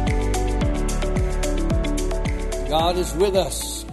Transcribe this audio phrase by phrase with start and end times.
[2.69, 3.85] God is with us.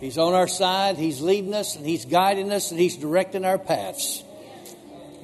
[0.00, 3.58] He's on our side, He's leading us, and He's guiding us, and He's directing our
[3.58, 4.23] paths.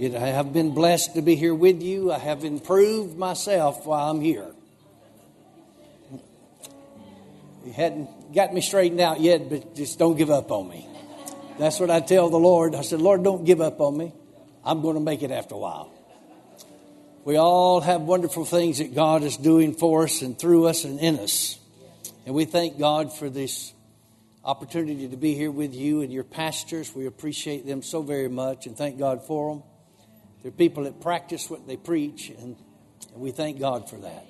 [0.01, 2.11] Yet I have been blessed to be here with you.
[2.11, 4.51] I have improved myself while I'm here.
[7.67, 10.89] You hadn't got me straightened out yet, but just don't give up on me.
[11.59, 12.75] That's what I tell the Lord.
[12.75, 14.15] I said, Lord, don't give up on me.
[14.65, 15.93] I'm going to make it after a while.
[17.27, 20.99] We all have wonderful things that God is doing for us and through us and
[20.99, 21.59] in us.
[22.25, 23.75] And we thank God for this
[24.47, 26.95] opportunity to be here with you and your pastors.
[26.95, 29.63] We appreciate them so very much and thank God for them.
[30.43, 32.57] They're people that practice what they preach, and,
[33.15, 34.25] we thank God for that.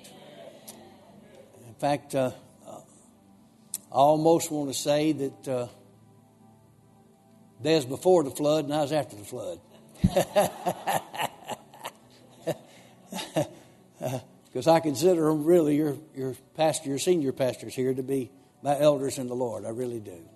[1.67, 2.31] In fact, uh,
[2.67, 2.81] I
[3.91, 5.67] almost want to say that uh,
[7.61, 9.59] there's before the flood and I was after the flood.
[14.51, 18.77] Because I consider them really your, your pastor, your senior pastors here to be my
[18.77, 19.65] elders in the Lord.
[19.65, 20.27] I really do.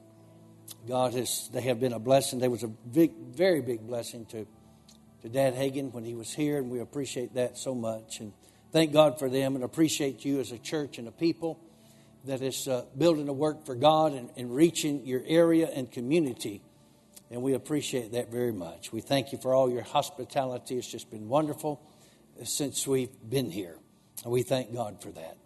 [0.88, 2.39] God has, they have been a blessing.
[2.39, 4.47] There was a big, very big blessing to
[5.26, 8.20] to Dad Hagin when he was here, and we appreciate that so much.
[8.20, 8.31] And
[8.72, 11.59] thank God for them and appreciate you as a church and a people
[12.26, 16.62] that is uh, building a work for God and, and reaching your area and community.
[17.31, 18.94] And we appreciate that very much.
[18.94, 20.78] We thank you for all your hospitality.
[20.78, 21.81] It's just been wonderful
[22.44, 23.78] since we've been here.
[24.23, 25.38] And we thank God for that.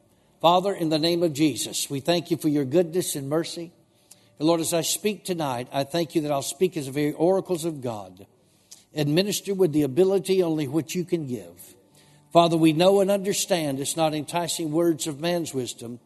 [0.42, 3.72] Father, in the name of Jesus, we thank you for your goodness and mercy.
[4.40, 7.14] And Lord, as I speak tonight, I thank you that I'll speak as the very
[7.14, 8.26] oracles of God
[8.94, 11.76] administer with the ability only which you can give.
[12.32, 16.00] Father, we know and understand it's not enticing words of man's wisdom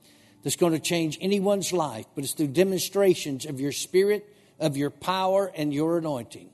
[0.44, 4.28] that's going to change anyone's life, but it's through demonstrations of your spirit,
[4.60, 6.50] of your power, and your anointing.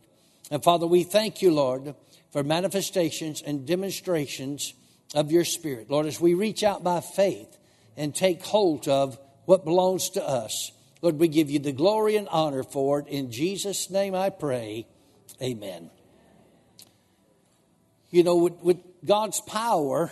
[0.52, 1.96] And Father, we thank you, Lord,
[2.32, 4.74] for manifestations and demonstrations
[5.14, 5.90] of your spirit.
[5.90, 7.58] Lord, as we reach out by faith
[7.98, 12.28] and take hold of what belongs to us, Lord, we give you the glory and
[12.30, 13.08] honor for it.
[13.08, 14.86] In Jesus' name I pray.
[15.42, 15.90] Amen.
[18.10, 20.12] You know, with, with God's power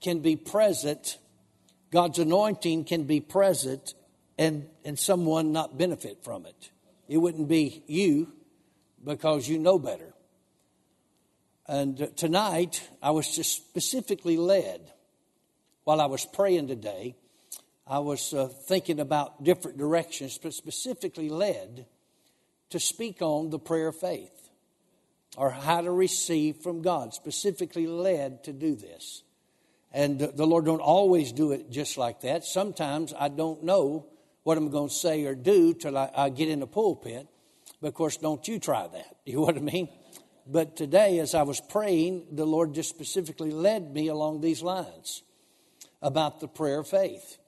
[0.00, 1.18] can be present,
[1.90, 3.94] God's anointing can be present,
[4.38, 6.70] and, and someone not benefit from it.
[7.08, 8.32] It wouldn't be you
[9.04, 10.14] because you know better.
[11.66, 14.80] And tonight, I was just specifically led
[15.84, 17.16] while I was praying today.
[17.86, 21.86] I was uh, thinking about different directions, but specifically led
[22.70, 24.41] to speak on the prayer of faith
[25.36, 29.22] or how to receive from God, specifically led to do this.
[29.92, 32.44] And the Lord don't always do it just like that.
[32.44, 34.06] Sometimes I don't know
[34.42, 37.28] what I'm going to say or do till I, I get in the pulpit.
[37.80, 39.16] But of course, don't you try that.
[39.24, 39.88] You know what I mean?
[40.46, 45.22] But today, as I was praying, the Lord just specifically led me along these lines
[46.00, 47.38] about the prayer of faith.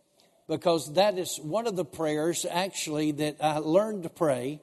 [0.47, 4.61] Because that is one of the prayers actually that I learned to pray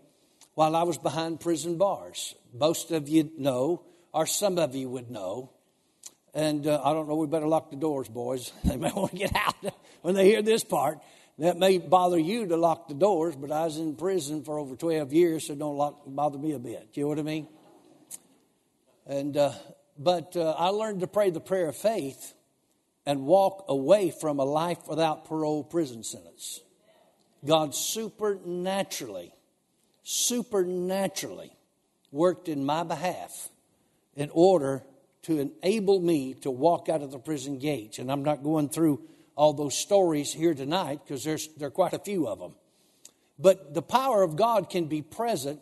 [0.56, 2.36] while I was behind prison bars.
[2.54, 5.52] Most of you know, or some of you would know.
[6.34, 8.52] And uh, I don't know, we better lock the doors, boys.
[8.64, 9.56] They may want to get out
[10.02, 11.00] when they hear this part.
[11.40, 14.76] That may bother you to lock the doors, but I was in prison for over
[14.76, 16.90] 12 years, so don't lock, bother me a bit.
[16.94, 17.48] You know what I mean?
[19.08, 19.54] And, uh,
[19.98, 22.34] but uh, I learned to pray the prayer of faith
[23.06, 26.62] and walk away from a life without parole prison sentence.
[27.44, 29.34] God supernaturally
[30.04, 31.56] supernaturally
[32.12, 33.50] worked in my behalf
[34.16, 34.84] in order
[35.24, 38.00] to enable me to walk out of the prison gates.
[38.00, 39.02] And I'm not going through
[39.36, 42.54] all those stories here tonight because there's there are quite a few of them.
[43.40, 45.62] But the power of God can be present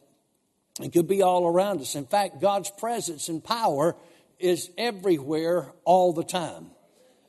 [0.81, 1.95] and could be all around us.
[1.95, 3.95] In fact, God's presence and power
[4.37, 6.71] is everywhere all the time.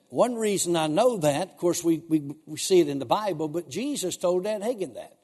[0.08, 3.46] One reason I know that, of course, we, we, we see it in the Bible,
[3.46, 5.16] but Jesus told Dad Hagin that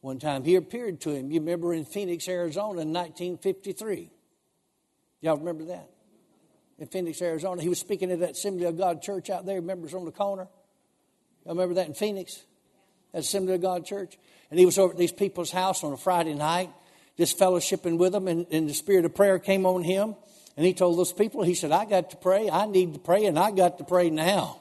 [0.00, 0.44] one time.
[0.44, 1.30] He appeared to him.
[1.30, 4.10] You remember in Phoenix, Arizona in 1953.
[5.20, 5.90] Y'all remember that?
[6.78, 7.60] In Phoenix, Arizona.
[7.60, 9.60] He was speaking at that Assembly of God church out there.
[9.60, 10.48] Members on the corner.
[11.44, 12.42] Y'all remember that in Phoenix?
[13.12, 14.18] That Assembly of God church?
[14.50, 16.70] And he was over at these people's house on a Friday night,
[17.16, 20.16] just fellowshipping with them, and, and the spirit of prayer came on him.
[20.56, 23.26] And he told those people, he said, I got to pray, I need to pray,
[23.26, 24.60] and I got to pray now.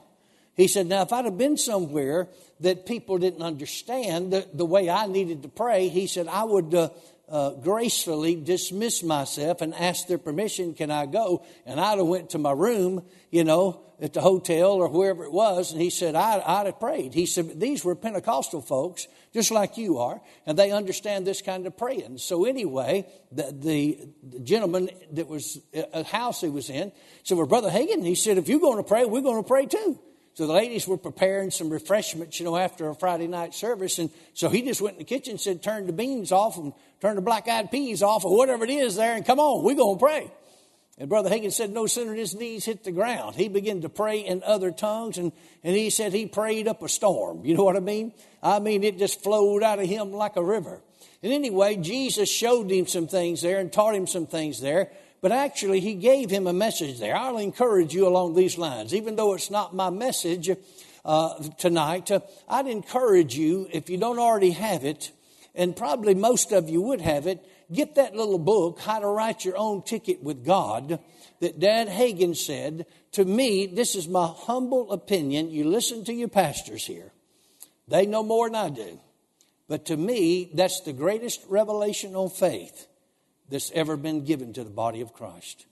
[0.56, 2.28] He said, Now, if I'd have been somewhere
[2.62, 6.74] that people didn't understand the, the way I needed to pray, he said, I would,
[6.74, 6.90] uh,
[7.30, 11.46] uh, gracefully dismiss myself and ask their permission, can I go?
[11.66, 15.32] And I'd have went to my room, you know, at the hotel or wherever it
[15.32, 17.14] was, and he said, I, I'd have prayed.
[17.14, 21.68] He said, these were Pentecostal folks, just like you are, and they understand this kind
[21.68, 22.18] of praying.
[22.18, 26.92] So anyway, the, the, the gentleman that was, a house he was in,
[27.24, 29.66] said, well, Brother Hagin, he said, if you're going to pray, we're going to pray
[29.66, 30.00] too.
[30.36, 34.00] So the ladies were preparing some refreshments, you know, after a Friday night service.
[34.00, 36.72] And so he just went in the kitchen and said, turn the beans off and
[37.02, 39.76] turn the black eyed peas off or whatever it is there and come on, we're
[39.76, 40.32] going to pray.
[40.98, 44.20] And Brother Hagin said, no sooner his knees hit the ground, he began to pray
[44.20, 45.18] in other tongues.
[45.18, 45.32] And,
[45.64, 47.46] and he said he prayed up a storm.
[47.46, 48.14] You know what I mean?
[48.44, 50.82] I mean, it just flowed out of him like a river.
[51.24, 54.92] And anyway, Jesus showed him some things there and taught him some things there
[55.22, 57.16] but actually he gave him a message there.
[57.16, 60.50] I'll encourage you along these lines, even though it's not my message
[61.06, 62.12] uh, tonight.
[62.12, 65.12] Uh, I'd encourage you, if you don't already have it,
[65.56, 69.46] and probably most of you would have it, get that little book, How to Write
[69.46, 71.00] Your Own Ticket with God,
[71.40, 72.86] that Dad Hagin said.
[73.14, 75.50] To me, this is my humble opinion.
[75.50, 77.12] You listen to your pastors here,
[77.88, 79.00] they know more than I do.
[79.68, 82.88] But to me, that's the greatest revelation on faith
[83.50, 85.66] that's ever been given to the body of Christ.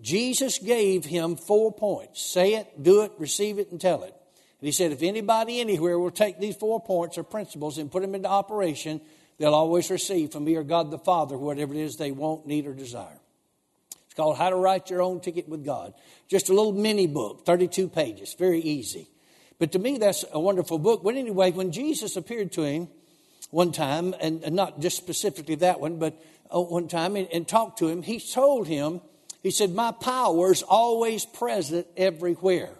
[0.00, 4.14] Jesus gave him four points say it, do it, receive it, and tell it.
[4.60, 8.02] And he said, if anybody anywhere will take these four points or principles and put
[8.02, 9.00] them into operation,
[9.38, 12.66] they'll always receive from me or God the Father whatever it is they want, need,
[12.66, 13.20] or desire.
[14.06, 15.92] It's called How to Write Your Own Ticket with God.
[16.28, 19.08] Just a little mini book, 32 pages, very easy.
[19.58, 21.02] But to me, that's a wonderful book.
[21.04, 22.88] But anyway, when Jesus appeared to him
[23.54, 26.20] one time, and, and not just specifically that one, but
[26.52, 29.00] uh, one time and, and talked to him, he told him,
[29.44, 32.70] he said, My power is always present everywhere.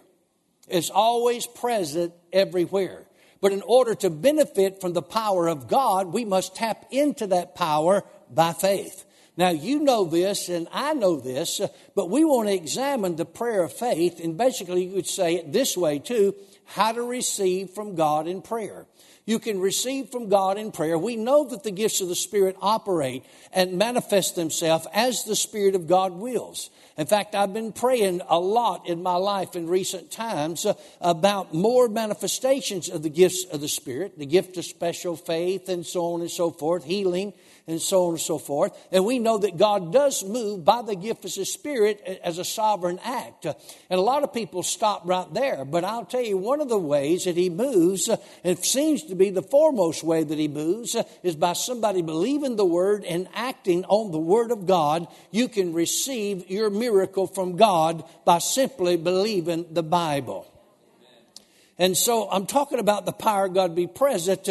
[0.67, 3.05] It's always present everywhere.
[3.39, 7.55] But in order to benefit from the power of God, we must tap into that
[7.55, 9.05] power by faith.
[9.37, 13.25] Now, you know this, and I know this, uh, but we want to examine the
[13.25, 16.35] prayer of faith, and basically, you could say it this way too
[16.65, 18.87] how to receive from God in prayer
[19.25, 20.97] you can receive from God in prayer.
[20.97, 25.75] We know that the gifts of the Spirit operate and manifest themselves as the Spirit
[25.75, 26.69] of God wills.
[26.97, 31.53] In fact, I've been praying a lot in my life in recent times uh, about
[31.53, 36.13] more manifestations of the gifts of the Spirit, the gift of special faith, and so
[36.13, 37.33] on and so forth, healing,
[37.67, 38.77] and so on and so forth.
[38.91, 42.45] And we know that God does move by the gift of His Spirit as a
[42.45, 43.45] sovereign act.
[43.45, 43.55] And
[43.89, 45.65] a lot of people stop right there.
[45.65, 48.09] But I'll tell you, one of the ways that He moves,
[48.43, 52.65] it seems to be the foremost way that He moves, is by somebody believing the
[52.65, 55.07] Word and acting on the Word of God.
[55.31, 60.51] You can receive your miracle from God by simply believing the Bible.
[61.77, 64.47] And so I'm talking about the power of God to be present.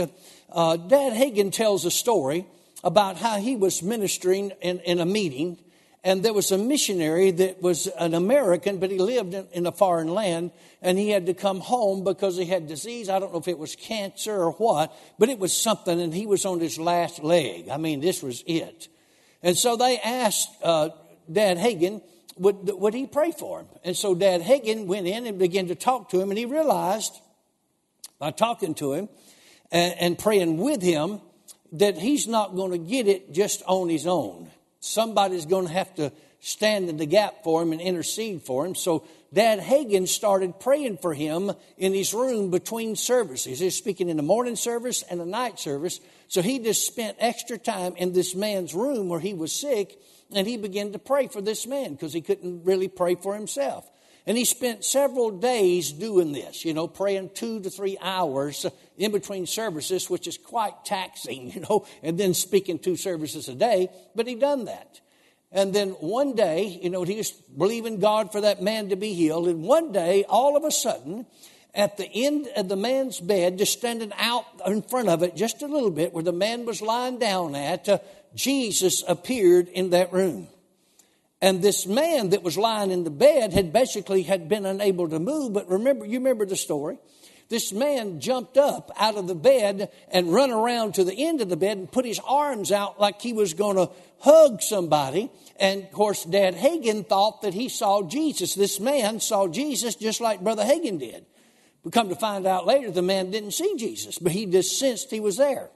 [0.51, 2.45] Uh, Dad Hagin tells a story
[2.85, 5.59] about how he was ministering in, in a meeting,
[6.05, 9.73] and there was a missionary that was an American, but he lived in, in, a
[9.73, 10.51] foreign land,
[10.83, 13.09] and he had to come home because he had disease.
[13.09, 16.27] I don't know if it was cancer or what, but it was something, and he
[16.27, 17.71] was on his last leg.
[17.71, 18.89] I mean, this was it.
[19.43, 20.91] And so they asked uh,
[21.33, 22.03] Dad Hagin,
[22.37, 23.67] would, would he pray for him?
[23.83, 27.19] And so Dad Hagin went in and began to talk to him, and he realized
[28.19, 29.09] by talking to him
[29.73, 31.23] and, and praying with him
[31.75, 34.51] that he's not going to get it just on his own.
[34.81, 38.75] Somebody's going to have to stand in the gap for him and intercede for him.
[38.75, 43.59] So Dad Hagin started praying for him in his room between services.
[43.59, 46.01] He's speaking in the morning service and the night service.
[46.29, 49.99] So he just spent extra time in this man's room where he was sick
[50.35, 53.89] and he began to pray for this man because he couldn't really pray for himself.
[54.27, 58.65] And he spent several days doing this, you know, praying two to three hours
[58.97, 63.55] in between services, which is quite taxing, you know, and then speaking two services a
[63.55, 63.89] day.
[64.15, 65.01] But he done that.
[65.53, 69.15] And then one day, you know, he was believing God for that man to be
[69.15, 69.47] healed.
[69.47, 71.27] And one day, all of a sudden,
[71.75, 75.63] at the end of the man's bed, just standing out in front of it just
[75.63, 77.99] a little bit, where the man was lying down at, uh,
[78.35, 80.49] Jesus appeared in that room.
[81.45, 85.19] And this man that was lying in the bed had basically had been unable to
[85.19, 85.53] move.
[85.53, 86.97] But remember, you remember the story.
[87.51, 91.51] This man jumped up out of the bed and run around to the end of
[91.51, 95.31] the bed and put his arms out like he was going to hug somebody.
[95.57, 98.55] And of course, Dad Hagin thought that he saw Jesus.
[98.55, 101.27] This man saw Jesus just like Brother Hagin did.
[101.83, 105.11] We come to find out later the man didn't see Jesus, but he just sensed
[105.11, 105.69] he was there.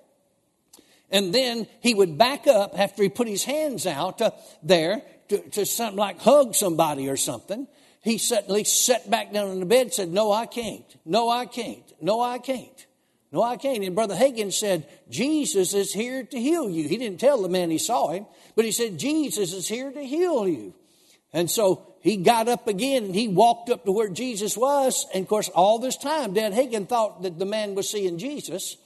[1.11, 4.31] And then he would back up after he put his hands out uh,
[4.63, 7.67] there to, to something like hug somebody or something,
[8.03, 10.85] he suddenly sat back down in the bed and said, No, I can't.
[11.05, 11.93] No, I can't.
[12.01, 12.87] No, I can't.
[13.31, 13.85] No, I can't.
[13.85, 16.89] And Brother Hagin said, Jesus is here to heal you.
[16.89, 20.03] He didn't tell the man he saw him, but he said, Jesus is here to
[20.03, 20.75] heal you.
[21.33, 25.07] And so he got up again and he walked up to where Jesus was.
[25.13, 28.79] And of course, all this time, Dad Hagin thought that the man was seeing Jesus.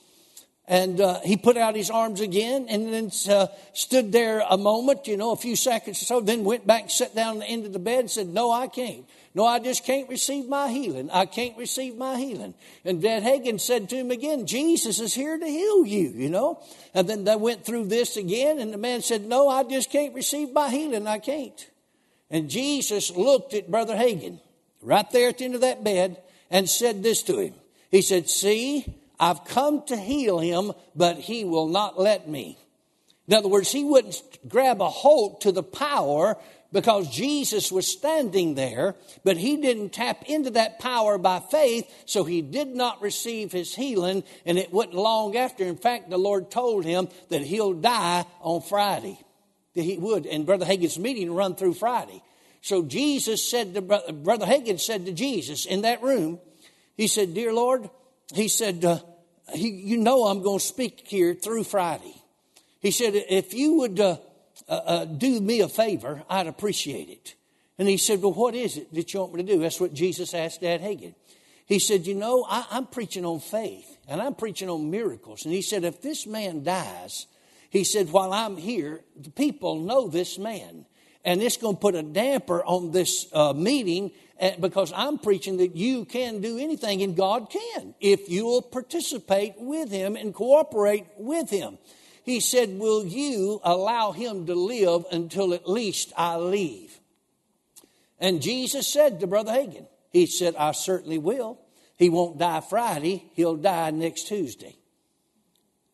[0.68, 5.08] And uh, he put out his arms again and then uh, stood there a moment,
[5.08, 7.66] you know, a few seconds or so, then went back, sat down on the end
[7.66, 9.04] of the bed and said, No, I can't.
[9.34, 11.10] No, I just can't receive my healing.
[11.10, 12.52] I can't receive my healing.
[12.84, 16.62] And Dad Hagin said to him again, Jesus is here to heal you, you know.
[16.92, 20.14] And then they went through this again, and the man said, No, I just can't
[20.14, 21.06] receive my healing.
[21.06, 21.68] I can't.
[22.30, 24.38] And Jesus looked at Brother Hagin
[24.82, 26.18] right there at the end of that bed
[26.50, 27.54] and said this to him.
[27.90, 28.86] He said, See,
[29.22, 32.58] I've come to heal him, but he will not let me.
[33.28, 36.36] In other words, he wouldn't grab a hold to the power
[36.72, 42.24] because Jesus was standing there, but he didn't tap into that power by faith, so
[42.24, 45.62] he did not receive his healing, and it wasn't long after.
[45.62, 49.20] In fact, the Lord told him that he'll die on Friday
[49.76, 50.26] that he would.
[50.26, 52.24] And Brother Hagin's meeting run through Friday.
[52.60, 56.40] So Jesus said to Brother Hagin said to Jesus in that room,
[56.96, 57.88] he said, "Dear Lord,"
[58.34, 58.98] he said, uh,
[59.54, 62.14] he, "You know I'm going to speak here through Friday."
[62.80, 64.18] He said, "If you would uh,
[64.68, 67.34] uh, uh, do me a favor, I'd appreciate it."
[67.78, 69.94] And he said, "Well, what is it that you want me to do?" That's what
[69.94, 71.14] Jesus asked Dad Hagin.
[71.66, 75.54] He said, "You know, I, I'm preaching on faith and I'm preaching on miracles." And
[75.54, 77.26] he said, "If this man dies."
[77.72, 80.84] He said, While I'm here, the people know this man.
[81.24, 85.58] And it's going to put a damper on this uh, meeting eh, because I'm preaching
[85.58, 91.06] that you can do anything and God can if you'll participate with Him and cooperate
[91.16, 91.78] with Him.
[92.24, 96.98] He said, Will you allow Him to live until at least I leave?
[98.18, 101.58] And Jesus said to Brother Hagin, He said, I certainly will.
[101.96, 104.76] He won't die Friday, he'll die next Tuesday.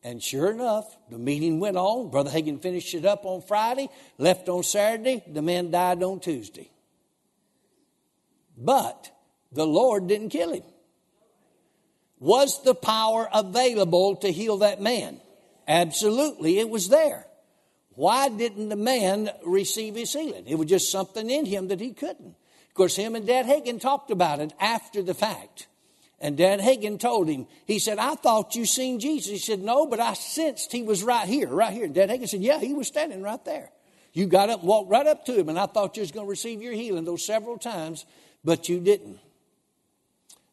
[0.03, 2.09] And sure enough, the meeting went on.
[2.09, 5.23] Brother Hagin finished it up on Friday, left on Saturday.
[5.27, 6.71] The man died on Tuesday.
[8.57, 9.11] But
[9.51, 10.63] the Lord didn't kill him.
[12.19, 15.19] Was the power available to heal that man?
[15.67, 17.25] Absolutely, it was there.
[17.95, 20.45] Why didn't the man receive his healing?
[20.47, 22.35] It was just something in him that he couldn't.
[22.67, 25.67] Of course, him and Dad Hagin talked about it after the fact.
[26.21, 29.31] And Dad Hagin told him, he said, I thought you seen Jesus.
[29.31, 31.85] He said, No, but I sensed he was right here, right here.
[31.85, 33.71] And Dad Hagin said, Yeah, he was standing right there.
[34.13, 36.29] You got up walked right up to him, and I thought you was going to
[36.29, 38.05] receive your healing those several times,
[38.43, 39.19] but you didn't.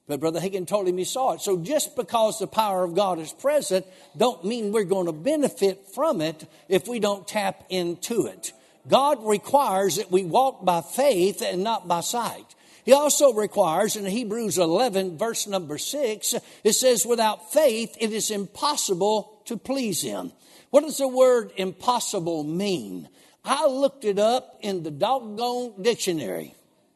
[0.07, 1.41] But Brother Hagin told him he saw it.
[1.41, 5.89] So just because the power of God is present, don't mean we're going to benefit
[5.95, 8.53] from it if we don't tap into it.
[8.89, 12.55] God requires that we walk by faith and not by sight.
[12.87, 18.31] He also requires in Hebrews 11, verse number 6, it says, Without faith, it is
[18.31, 20.31] impossible to please Him.
[20.71, 23.09] What does the word impossible mean?
[23.45, 26.55] I looked it up in the doggone dictionary.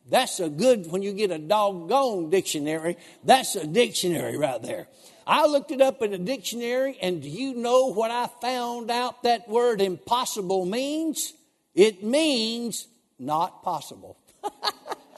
[0.09, 4.87] That's a good, when you get a doggone dictionary, that's a dictionary right there.
[5.27, 9.25] I looked it up in a dictionary, and do you know what I found out
[9.25, 11.35] that word impossible means?
[11.75, 12.87] It means
[13.19, 14.17] not possible.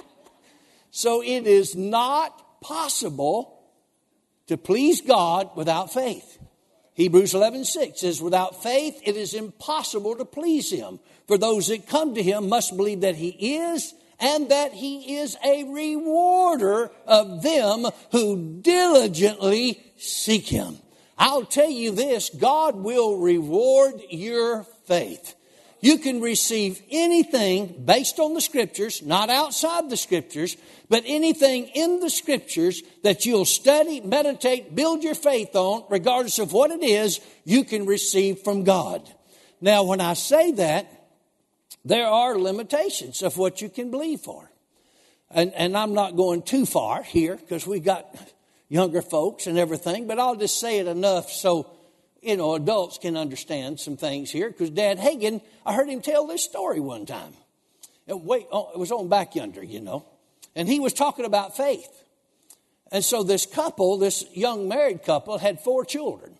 [0.92, 3.58] So it is not possible
[4.46, 6.38] to please God without faith.
[6.92, 11.00] Hebrews 11, 6 says, Without faith, it is impossible to please Him.
[11.26, 15.34] For those that come to Him must believe that He is and that He is
[15.42, 20.76] a rewarder of them who diligently seek Him.
[21.16, 25.34] I'll tell you this God will reward your faith.
[25.82, 30.56] You can receive anything based on the scriptures, not outside the scriptures,
[30.88, 36.52] but anything in the scriptures that you'll study, meditate, build your faith on, regardless of
[36.52, 39.02] what it is, you can receive from God.
[39.60, 40.86] Now, when I say that,
[41.84, 44.48] there are limitations of what you can believe for.
[45.32, 48.06] And, and I'm not going too far here because we got
[48.68, 51.68] younger folks and everything, but I'll just say it enough so
[52.22, 56.26] you know, adults can understand some things here because Dad Hagin, I heard him tell
[56.26, 57.34] this story one time.
[58.06, 60.06] And wait, oh, it was on back yonder, you know.
[60.54, 62.04] And he was talking about faith.
[62.92, 66.36] And so this couple, this young married couple, had four children.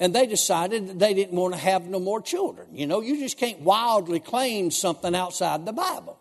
[0.00, 2.68] And they decided that they didn't want to have no more children.
[2.72, 6.18] You know, you just can't wildly claim something outside the Bible.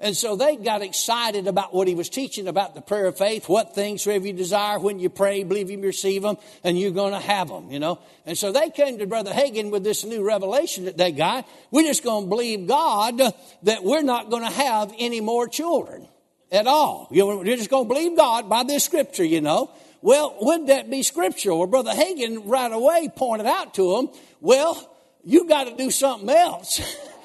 [0.00, 3.48] And so they got excited about what he was teaching about the prayer of faith.
[3.48, 7.14] What things soever you desire when you pray, believe you receive them, and you're going
[7.14, 7.98] to have them, you know.
[8.24, 11.48] And so they came to Brother Hagin with this new revelation that they got.
[11.72, 13.18] We're just going to believe God
[13.64, 16.06] that we're not going to have any more children
[16.52, 17.08] at all.
[17.10, 19.72] You know, we're just going to believe God by this scripture, you know.
[20.00, 21.58] Well, would that be scriptural?
[21.58, 26.30] Well, Brother Hagin right away pointed out to him, well, you got to do something
[26.30, 26.80] else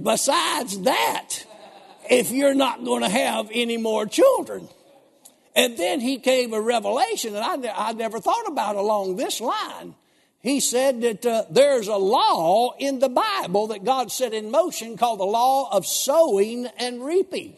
[0.00, 1.44] besides that
[2.08, 4.68] if you're not going to have any more children.
[5.54, 9.94] And then he gave a revelation that I, I never thought about along this line.
[10.40, 14.96] He said that uh, there's a law in the Bible that God set in motion
[14.96, 17.56] called the law of sowing and reaping.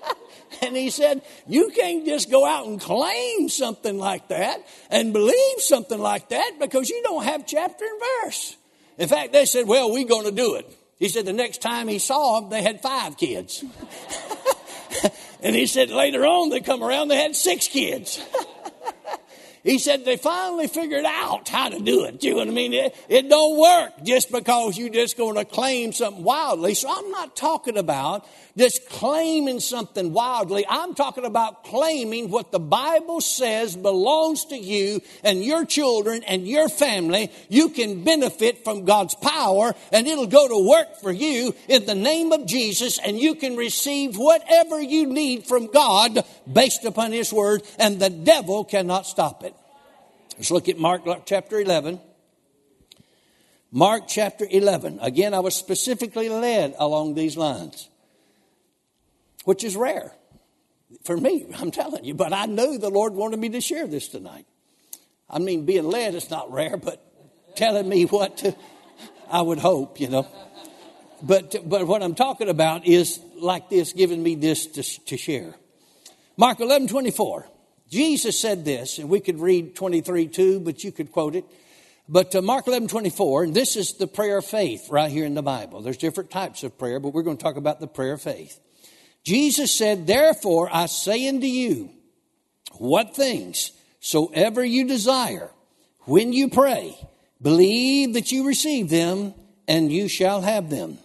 [0.62, 5.58] and he said, You can't just go out and claim something like that and believe
[5.58, 8.56] something like that because you don't have chapter and verse.
[8.98, 10.78] In fact, they said, Well, we're going to do it.
[11.02, 13.64] He said the next time he saw them, they had five kids.
[15.42, 18.24] and he said later on they come around, they had six kids.
[19.62, 22.24] He said they finally figured out how to do it.
[22.24, 22.72] You know what I mean?
[22.72, 26.74] It, it don't work just because you're just going to claim something wildly.
[26.74, 28.26] So I'm not talking about
[28.56, 30.66] just claiming something wildly.
[30.68, 36.46] I'm talking about claiming what the Bible says belongs to you and your children and
[36.46, 37.30] your family.
[37.48, 41.94] You can benefit from God's power and it'll go to work for you in the
[41.94, 47.32] name of Jesus and you can receive whatever you need from God based upon His
[47.32, 49.51] Word and the devil cannot stop it.
[50.36, 52.00] Let's look at Mark chapter 11.
[53.70, 54.98] Mark chapter 11.
[55.00, 57.88] Again, I was specifically led along these lines,
[59.44, 60.12] which is rare
[61.04, 64.08] for me, I'm telling you, but I knew the Lord wanted me to share this
[64.08, 64.46] tonight.
[65.28, 67.02] I mean, being led is not rare, but
[67.56, 68.54] telling me what to,
[69.30, 70.26] I would hope, you know.
[71.22, 75.54] But, but what I'm talking about is like this, giving me this to, to share.
[76.36, 77.48] Mark 11, 24.
[77.92, 81.44] Jesus said this, and we could read 23 2, but you could quote it.
[82.08, 85.42] But Mark 11, 24, and this is the prayer of faith right here in the
[85.42, 85.82] Bible.
[85.82, 88.58] There's different types of prayer, but we're going to talk about the prayer of faith.
[89.24, 91.90] Jesus said, Therefore I say unto you,
[92.78, 95.50] what things soever you desire,
[96.04, 96.96] when you pray,
[97.42, 99.34] believe that you receive them,
[99.68, 100.96] and you shall have them.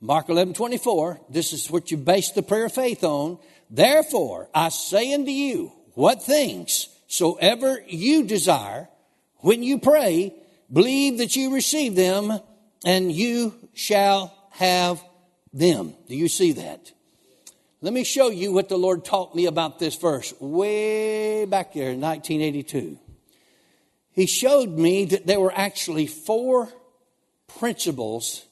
[0.00, 3.38] Mark 11, 24, this is what you base the prayer of faith on.
[3.68, 8.88] Therefore I say unto you, what things soever you desire,
[9.38, 10.34] when you pray,
[10.72, 12.38] believe that you receive them,
[12.84, 15.02] and you shall have
[15.52, 15.94] them.
[16.08, 16.92] Do you see that?
[17.82, 21.90] Let me show you what the Lord taught me about this verse way back there
[21.90, 22.98] in 1982.
[24.12, 26.68] He showed me that there were actually four
[27.58, 28.44] principles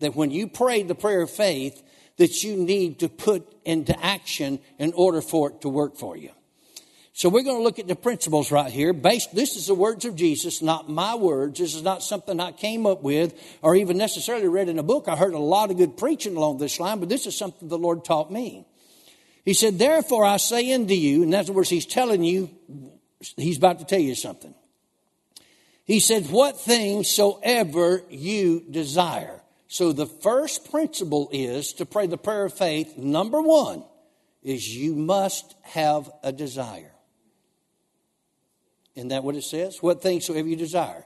[0.00, 1.82] that when you pray the prayer of faith
[2.18, 6.30] that you need to put into action in order for it to work for you.
[7.16, 8.92] So we're going to look at the principles right here.
[8.92, 11.58] Based, this is the words of Jesus, not my words.
[11.58, 15.08] This is not something I came up with or even necessarily read in a book.
[15.08, 17.78] I heard a lot of good preaching along this line, but this is something the
[17.78, 18.66] Lord taught me.
[19.46, 22.50] He said, Therefore I say unto you, in other words, he's telling you,
[23.38, 24.54] he's about to tell you something.
[25.86, 29.40] He said, What things soever you desire.
[29.68, 32.98] So the first principle is to pray the prayer of faith.
[32.98, 33.84] Number one
[34.42, 36.92] is you must have a desire.
[38.96, 39.82] Isn't that what it says?
[39.82, 41.04] What things soever you desire.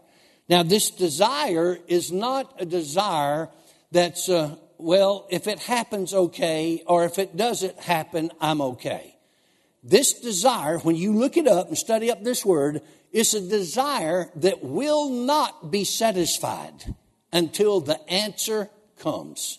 [0.48, 3.48] Now, this desire is not a desire
[3.92, 9.16] that's, uh, well, if it happens, okay, or if it doesn't happen, I'm okay.
[9.82, 14.30] This desire, when you look it up and study up this word, is a desire
[14.36, 16.94] that will not be satisfied
[17.32, 19.58] until the answer comes.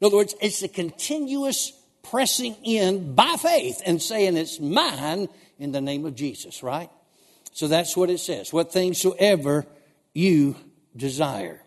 [0.00, 5.72] In other words, it's a continuous pressing in by faith and saying it's mine in
[5.72, 6.90] the name of Jesus, right?
[7.54, 8.52] So that's what it says.
[8.52, 9.64] What things soever
[10.12, 10.56] you
[10.96, 11.62] desire.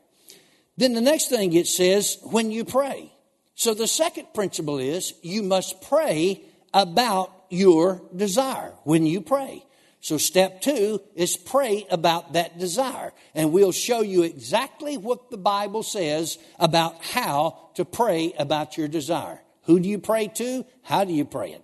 [0.75, 3.11] Then the next thing it says, when you pray.
[3.55, 9.63] So the second principle is you must pray about your desire when you pray.
[10.01, 13.13] So step two is pray about that desire.
[13.33, 18.89] And we'll show you exactly what the Bible says about how to pray about your
[18.89, 19.41] desire.
[19.63, 20.65] Who do you pray to?
[20.83, 21.63] How do you pray it?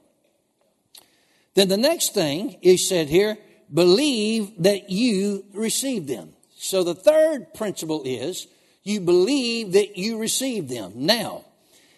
[1.56, 3.38] Then the next thing is said here,
[3.74, 6.34] believe that you receive them.
[6.56, 8.48] So the third principle is
[8.84, 10.94] you believe that you receive them.
[10.96, 11.46] Now,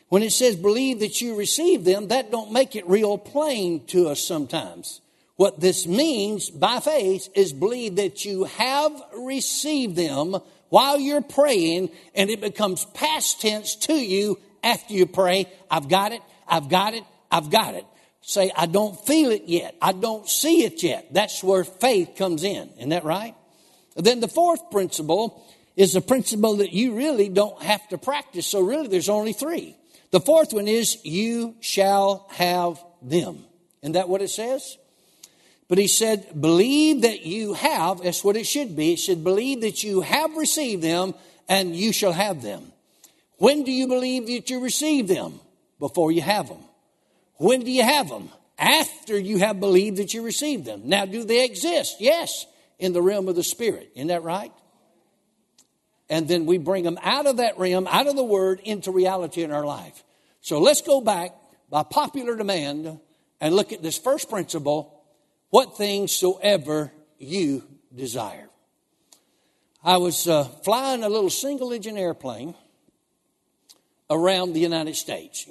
[0.10, 4.08] when it says believe that you receive them, that don't make it real plain to
[4.10, 5.02] us sometimes.
[5.36, 10.38] What this means by faith is believe that you have received them
[10.70, 15.48] while you're praying and it becomes past tense to you after you pray.
[15.70, 16.22] I've got it.
[16.48, 17.04] I've got it.
[17.30, 17.86] I've got it
[18.26, 19.76] say, I don't feel it yet.
[19.80, 21.14] I don't see it yet.
[21.14, 22.70] That's where faith comes in.
[22.78, 23.36] Isn't that right?
[23.96, 28.48] Then the fourth principle is the principle that you really don't have to practice.
[28.48, 29.78] So really there's only three.
[30.10, 33.46] The fourth one is you shall have them.
[33.84, 34.78] Isn't that what it says?
[35.68, 38.94] But he said, believe that you have, that's what it should be.
[38.94, 41.14] It should believe that you have received them
[41.48, 42.72] and you shall have them.
[43.38, 45.40] When do you believe that you receive them?
[45.78, 46.64] Before you have them.
[47.38, 48.30] When do you have them?
[48.58, 50.84] After you have believed that you received them.
[50.86, 51.98] Now, do they exist?
[52.00, 52.46] Yes,
[52.80, 53.92] in the realm of the Spirit.
[53.96, 54.52] Isn't that right?
[56.10, 59.44] And then we bring them out of that realm, out of the Word, into reality
[59.44, 60.04] in our life.
[60.42, 61.32] So let's go back
[61.70, 63.00] by popular demand
[63.42, 65.04] and look at this first principle
[65.50, 68.50] what things soever you desire.
[69.84, 72.56] I was uh, flying a little single engine airplane
[74.10, 75.46] around the United States.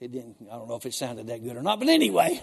[0.00, 2.42] It didn't, I don't know if it sounded that good or not, but anyway,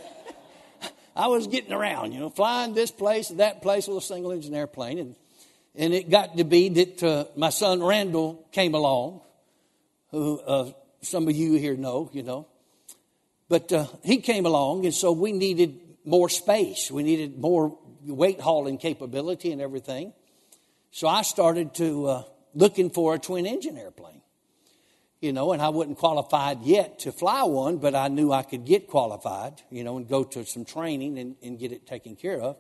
[1.15, 4.54] I was getting around, you know, flying this place, that place with a single engine
[4.54, 5.00] airplane.
[5.00, 5.15] And,
[5.76, 9.21] and it got to be that uh, my son Randall came along,
[10.12, 10.71] who uh,
[11.02, 12.47] some of you here know, you know.
[13.50, 16.91] But uh, he came along, and so we needed more space.
[16.91, 20.13] We needed more weight hauling capability and everything.
[20.91, 22.23] So I started to uh,
[22.58, 24.22] looking for a twin engine airplane.
[25.22, 28.65] You know, and I wasn't qualified yet to fly one, but I knew I could
[28.65, 32.39] get qualified, you know, and go to some training and, and get it taken care
[32.39, 32.58] of.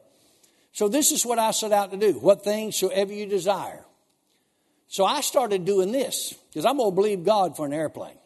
[0.71, 2.13] So this is what I set out to do.
[2.13, 3.83] What things soever you desire.
[4.87, 8.17] So I started doing this because I'm going to believe God for an airplane.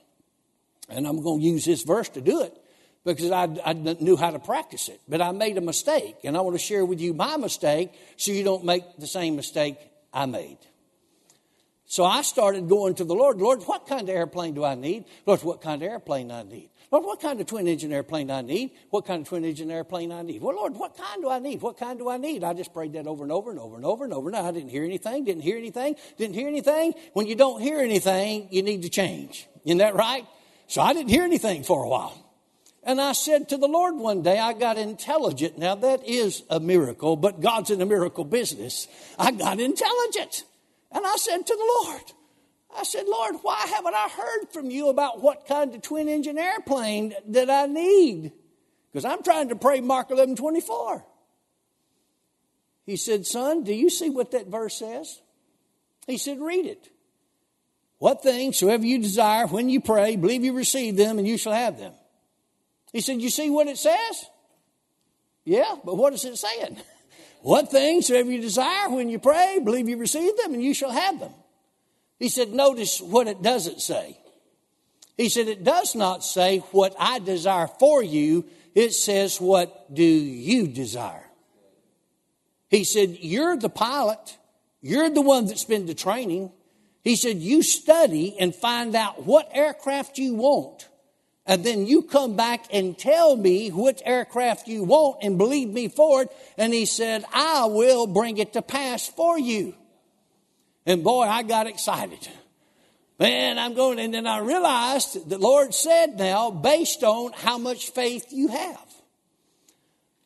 [0.90, 2.54] And I'm going to use this verse to do it
[3.04, 5.00] because I, I knew how to practice it.
[5.08, 8.32] But I made a mistake, and I want to share with you my mistake so
[8.32, 9.78] you don't make the same mistake
[10.14, 10.58] I made.
[11.92, 15.04] So I started going to the Lord, Lord, what kind of airplane do I need?
[15.26, 16.70] Lord, what kind of airplane do I need?
[16.90, 18.72] Lord, what kind of twin engine airplane do I need?
[18.92, 20.42] What kind of twin engine airplane do I need?
[20.42, 21.62] Well, Lord, what kind do I need?
[21.62, 22.46] What kind do I need?
[22.46, 24.32] I just prayed that over and over and over and over and over.
[24.32, 26.94] Now I didn't hear anything, didn't hear anything, didn't hear anything.
[27.12, 29.50] When you don't hear anything, you need to change.
[29.66, 30.26] Isn't that right?
[30.68, 32.18] So I didn't hear anything for a while.
[32.84, 35.58] And I said to the Lord one day, I got intelligent.
[35.58, 38.88] Now that is a miracle, but God's in a miracle business.
[39.20, 40.46] I got intelligent.
[40.92, 42.02] And I said to the Lord,
[42.76, 46.38] I said, Lord, why haven't I heard from you about what kind of twin engine
[46.38, 48.32] airplane that I need?
[48.92, 51.06] Because I'm trying to pray Mark 11 24.
[52.86, 55.22] He said, Son, do you see what that verse says?
[56.08, 56.90] He said, Read it.
[58.00, 61.54] What things soever you desire when you pray, believe you receive them and you shall
[61.54, 61.94] have them.
[62.92, 64.26] He said, You see what it says?
[65.46, 66.78] Yeah, but what is it saying?
[67.42, 70.92] What things soever you desire when you pray, believe you receive them and you shall
[70.92, 71.34] have them.
[72.20, 74.18] He said, Notice what it doesn't say.
[75.18, 80.04] He said, It does not say what I desire for you, it says, What do
[80.04, 81.26] you desire?
[82.70, 84.38] He said, You're the pilot,
[84.82, 86.52] you're the one that's been to training.
[87.04, 90.88] He said, You study and find out what aircraft you want.
[91.52, 95.90] And then you come back and tell me which aircraft you want and believe me
[95.90, 96.32] for it.
[96.58, 99.76] And he said, I will bring it to pass for you.
[100.86, 102.26] And boy, I got excited.
[103.20, 107.90] Man, I'm going, and then I realized the Lord said now, based on how much
[107.90, 108.88] faith you have.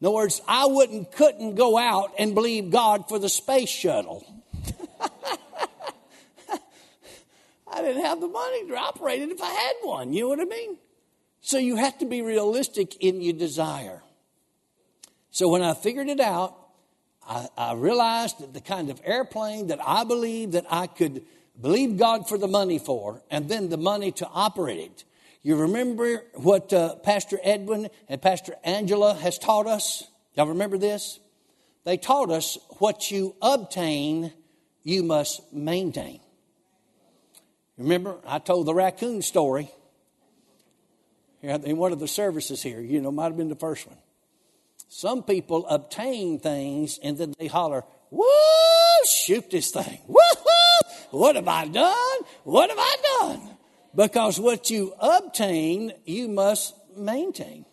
[0.01, 4.23] In other words, I wouldn't, couldn't go out and believe God for the space shuttle.
[7.67, 10.13] I didn't have the money to operate it if I had one.
[10.13, 10.77] You know what I mean?
[11.45, 14.01] So you have to be realistic in your desire.
[15.29, 16.57] So when I figured it out,
[17.23, 21.21] I, I realized that the kind of airplane that I believed that I could
[21.61, 25.03] believe God for the money for, and then the money to operate it.
[25.43, 30.03] You remember what uh, Pastor Edwin and Pastor Angela has taught us?
[30.33, 31.19] Y'all remember this?
[31.83, 34.33] They taught us what you obtain,
[34.81, 36.21] you must maintain.
[37.77, 39.69] Remember, I told the raccoon story
[41.49, 42.79] in one of the services here.
[42.81, 43.97] You know, might have been the first one.
[44.87, 48.23] Some people obtain things and then they holler, Woo,
[49.07, 49.99] shoot this thing.
[50.07, 50.19] Woo,
[51.11, 52.19] what have I done?
[52.43, 53.57] What have I done?
[53.95, 57.65] Because what you obtain, you must maintain.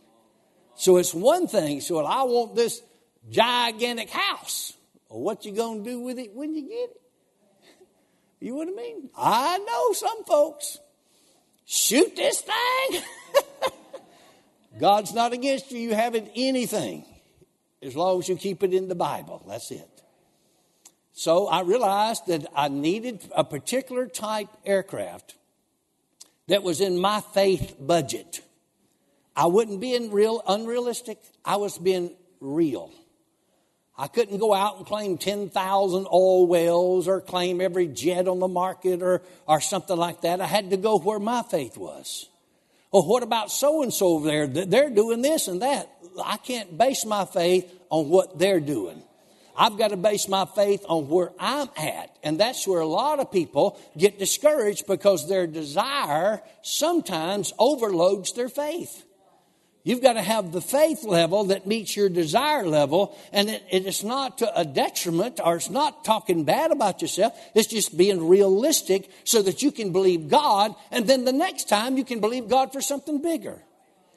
[0.75, 1.81] So it's one thing.
[1.81, 2.83] So well, I want this
[3.31, 4.73] gigantic house.
[5.09, 7.01] Well, what you gonna do with it when you get it?
[8.41, 9.11] You know what I mean?
[9.17, 10.79] I know some folks.
[11.65, 13.03] Shoot this thing.
[14.79, 17.05] God's not against you, you having anything
[17.83, 19.45] as long as you keep it in the Bible.
[19.49, 19.89] That's it.
[21.13, 25.35] So I realized that I needed a particular type aircraft
[26.49, 28.41] that was in my faith budget.
[29.37, 31.19] I wasn't being real unrealistic.
[31.45, 32.91] I was being real.
[33.97, 38.49] I couldn't go out and claim 10,000 oil wells or claim every jet on the
[38.49, 40.41] market or, or something like that.
[40.41, 42.29] I had to go where my faith was.
[42.93, 44.47] Oh, what about so and so over there?
[44.47, 45.91] They're doing this and that.
[46.23, 49.03] I can't base my faith on what they're doing.
[49.57, 52.17] I've got to base my faith on where I'm at.
[52.23, 58.49] And that's where a lot of people get discouraged because their desire sometimes overloads their
[58.49, 59.05] faith.
[59.85, 63.85] You've got to have the faith level that meets your desire level, and it, it
[63.85, 67.37] is not a detriment or it's not talking bad about yourself.
[67.55, 71.99] It's just being realistic so that you can believe God, and then the next time
[71.99, 73.61] you can believe God for something bigger.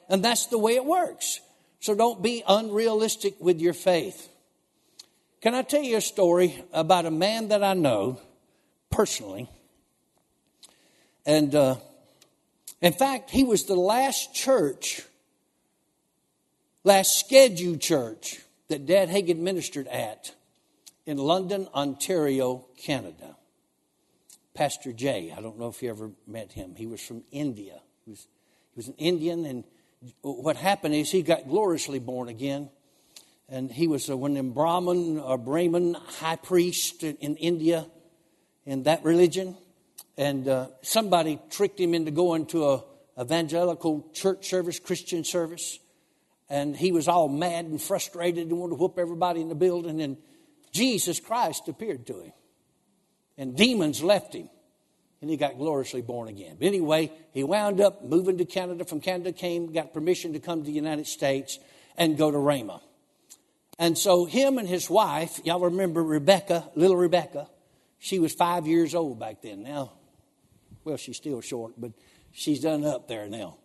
[0.08, 1.40] And that's the way it works.
[1.80, 4.28] So don't be unrealistic with your faith.
[5.40, 8.20] Can I tell you a story about a man that I know
[8.90, 9.48] personally?
[11.24, 11.76] And uh,
[12.80, 15.02] in fact, he was the last church
[16.86, 20.32] last scheduled church that Dad Hagin ministered at
[21.04, 23.36] in London, Ontario, Canada.
[24.54, 26.76] Pastor Jay, I don't know if you ever met him.
[26.76, 27.80] He was from India.
[28.04, 28.28] He was,
[28.72, 29.64] he was an Indian, and
[30.22, 32.70] what happened is he got gloriously born again.
[33.48, 37.86] And he was a, one of Brahmin a Brahmin high priest in India
[38.64, 39.56] in that religion.
[40.16, 42.84] And uh, somebody tricked him into going to a
[43.20, 45.80] evangelical church service, Christian service
[46.48, 50.00] and he was all mad and frustrated and wanted to whoop everybody in the building.
[50.00, 50.16] And
[50.72, 52.32] Jesus Christ appeared to him,
[53.36, 54.48] and demons left him,
[55.20, 56.56] and he got gloriously born again.
[56.58, 58.84] But anyway, he wound up moving to Canada.
[58.84, 61.58] From Canada, came got permission to come to the United States
[61.96, 62.80] and go to Rhema.
[63.78, 67.48] And so him and his wife, y'all remember Rebecca, little Rebecca,
[67.98, 69.62] she was five years old back then.
[69.62, 69.92] Now,
[70.84, 71.92] well, she's still short, but
[72.32, 73.56] she's done up there now.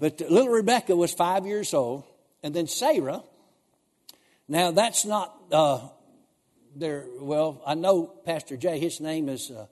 [0.00, 2.04] But little Rebecca was five years old,
[2.42, 3.22] and then Sarah.
[4.48, 5.88] Now that's not uh,
[6.74, 7.06] there.
[7.20, 8.78] Well, I know Pastor Jay.
[8.78, 9.66] His name is uh,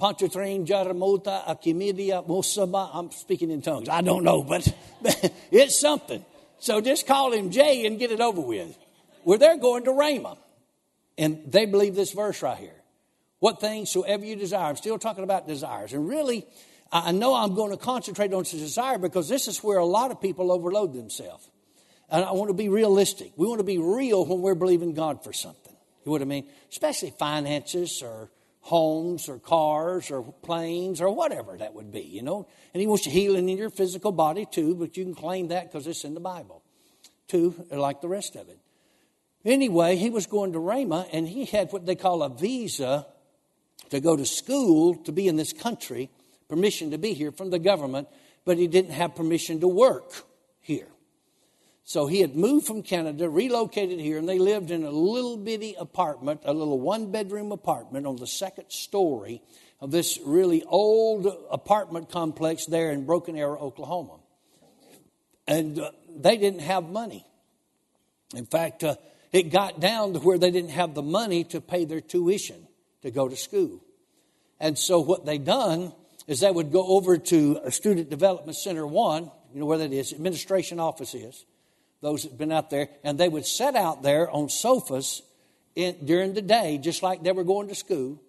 [0.00, 2.90] Jaramuta Akimidia Musaba.
[2.92, 3.88] I'm speaking in tongues.
[3.88, 4.66] I don't know, but
[5.50, 6.24] it's something.
[6.58, 8.76] So just call him Jay and get it over with.
[9.24, 10.38] Well, they're going to Rhema,
[11.18, 12.70] and they believe this verse right here.
[13.38, 14.70] What things soever you desire.
[14.70, 16.46] I'm still talking about desires, and really
[16.92, 20.20] I know I'm going to concentrate on desire because this is where a lot of
[20.20, 21.48] people overload themselves.
[22.08, 23.32] And I want to be realistic.
[23.36, 25.72] We want to be real when we're believing God for something.
[25.72, 26.48] You know what I mean?
[26.70, 32.46] Especially finances or homes or cars or planes or whatever that would be, you know.
[32.72, 35.86] And He wants healing in your physical body too, but you can claim that because
[35.88, 36.62] it's in the Bible
[37.28, 38.58] too, like the rest of it.
[39.44, 43.06] Anyway, he was going to Rhema and he had what they call a visa
[43.90, 46.10] to go to school to be in this country
[46.48, 48.08] permission to be here from the government,
[48.44, 50.12] but he didn't have permission to work
[50.60, 50.88] here.
[51.84, 55.76] So he had moved from Canada, relocated here, and they lived in a little bitty
[55.78, 59.40] apartment, a little one bedroom apartment on the second story
[59.80, 64.18] of this really old apartment complex there in Broken Arrow, Oklahoma.
[65.46, 67.24] And uh, they didn't have money.
[68.34, 68.96] In fact, uh,
[69.32, 72.66] it got down to where they didn't have the money to pay their tuition
[73.02, 73.80] to go to school.
[74.58, 75.92] And so what they done
[76.26, 80.12] is they would go over to Student Development Center 1, you know where that is,
[80.12, 81.44] administration office is,
[82.00, 85.22] those that have been out there, and they would sit out there on sofas
[85.74, 88.20] in, during the day, just like they were going to school,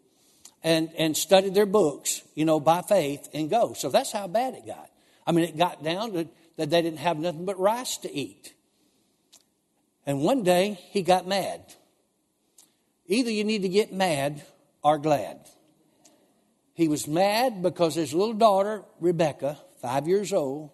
[0.64, 3.74] and, and study their books, you know, by faith and go.
[3.74, 4.90] So that's how bad it got.
[5.26, 8.54] I mean, it got down to that they didn't have nothing but rice to eat.
[10.06, 11.62] And one day he got mad.
[13.08, 14.44] Either you need to get mad
[14.84, 15.40] or glad.
[16.78, 20.70] He was mad because his little daughter, Rebecca, five years old,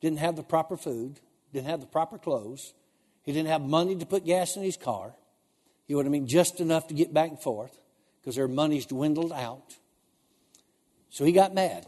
[0.00, 1.20] didn't have the proper food,
[1.52, 2.72] didn't have the proper clothes.
[3.22, 5.14] He didn't have money to put gas in his car.
[5.86, 6.26] You know what I mean?
[6.26, 7.78] Just enough to get back and forth
[8.18, 9.76] because their money's dwindled out.
[11.10, 11.84] So he got mad.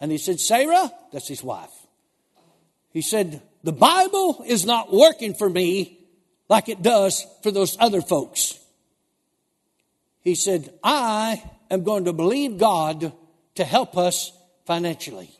[0.00, 1.70] And he said, Sarah, that's his wife.
[2.90, 6.00] He said, The Bible is not working for me
[6.48, 8.58] like it does for those other folks.
[10.22, 11.40] He said, I
[11.72, 13.12] am going to believe God
[13.56, 14.32] to help us
[14.66, 15.30] financially.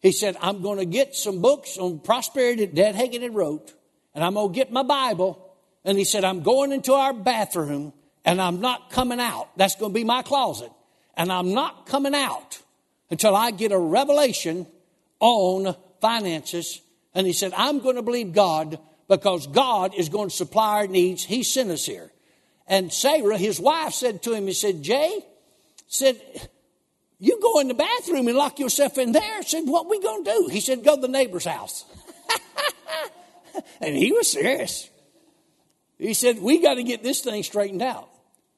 [0.00, 3.72] He said, I'm going to get some books on prosperity that Dad Hagin had wrote,
[4.14, 5.54] and I'm going to get my Bible.
[5.84, 7.92] And he said, I'm going into our bathroom
[8.24, 9.48] and I'm not coming out.
[9.56, 10.70] That's going to be my closet.
[11.16, 12.60] And I'm not coming out
[13.10, 14.66] until I get a revelation
[15.18, 16.80] on finances.
[17.14, 20.86] And he said, I'm going to believe God because God is going to supply our
[20.86, 21.24] needs.
[21.24, 22.11] He sent us here.
[22.66, 25.24] And Sarah, his wife, said to him, he said, Jay,
[25.88, 26.20] said,
[27.18, 29.42] you go in the bathroom and lock yourself in there.
[29.42, 30.48] Said, what we going to do?
[30.50, 31.84] He said, go to the neighbor's house.
[33.80, 34.90] and he was serious.
[35.98, 38.08] He said, we got to get this thing straightened out.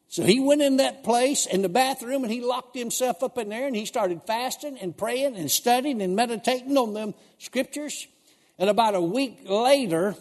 [0.09, 3.49] So he went in that place in the bathroom and he locked himself up in
[3.49, 8.07] there and he started fasting and praying and studying and meditating on them scriptures.
[8.59, 10.14] And about a week later,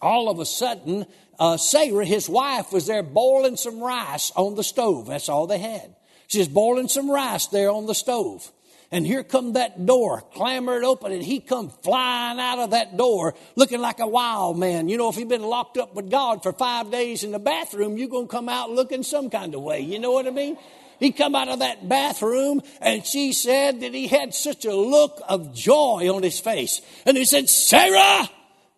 [0.00, 1.06] all of a sudden,
[1.38, 5.06] uh, Sarah, his wife, was there boiling some rice on the stove.
[5.06, 5.94] That's all they had.
[6.26, 8.50] She was boiling some rice there on the stove.
[8.90, 13.34] And here come that door, clambered open, and he come flying out of that door
[13.54, 14.88] looking like a wild man.
[14.88, 17.98] You know, if he'd been locked up with God for five days in the bathroom,
[17.98, 19.80] you're going to come out looking some kind of way.
[19.80, 20.56] You know what I mean?
[20.98, 25.20] He come out of that bathroom and she said that he had such a look
[25.28, 26.80] of joy on his face.
[27.06, 28.28] And he said, Sarah,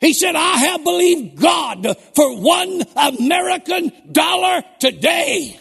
[0.00, 5.60] he said, I have believed God for one American dollar today.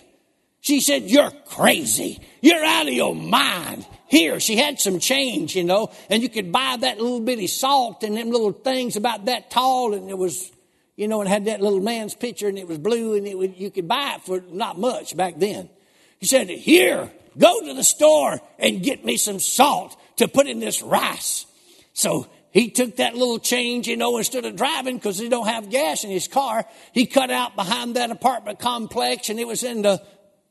[0.62, 2.22] She said, You're crazy.
[2.42, 3.86] You're out of your mind.
[4.08, 8.04] Here, she had some change, you know, and you could buy that little bitty salt
[8.04, 10.52] and them little things about that tall, and it was,
[10.96, 13.58] you know, and had that little man's picture, and it was blue, and it would,
[13.58, 15.70] you could buy it for not much back then.
[16.20, 20.60] He said, Here, go to the store and get me some salt to put in
[20.60, 21.46] this rice.
[21.94, 25.70] So he took that little change, you know, instead of driving because he don't have
[25.70, 29.84] gas in his car, he cut out behind that apartment complex and it was in
[29.84, 30.02] the,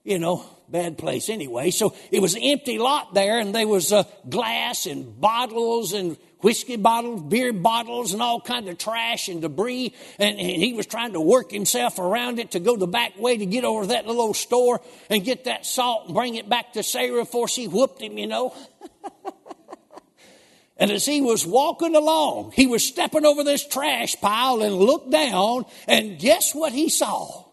[0.05, 1.71] you know, bad place anyway.
[1.71, 6.17] So it was an empty lot there, and there was uh, glass and bottles and
[6.41, 9.95] whiskey bottles, beer bottles, and all kind of trash and debris.
[10.19, 13.37] And, and, he was trying to work himself around it to go the back way
[13.37, 14.81] to get over that little store
[15.11, 18.27] and get that salt and bring it back to Sarah before she whooped him, you
[18.27, 18.55] know.
[20.79, 25.11] and as he was walking along, he was stepping over this trash pile and looked
[25.11, 27.49] down, and guess what he saw?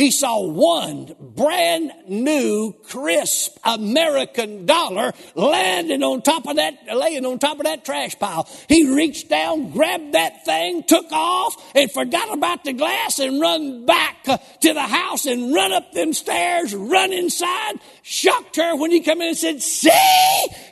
[0.00, 7.38] he saw one brand new, crisp American dollar landing on top of that, laying on
[7.38, 8.48] top of that trash pile.
[8.66, 13.84] He reached down, grabbed that thing, took off, and forgot about the glass and run
[13.84, 18.90] back uh, to the house and run up them stairs, run inside, shocked her when
[18.90, 19.90] he come in and said, see,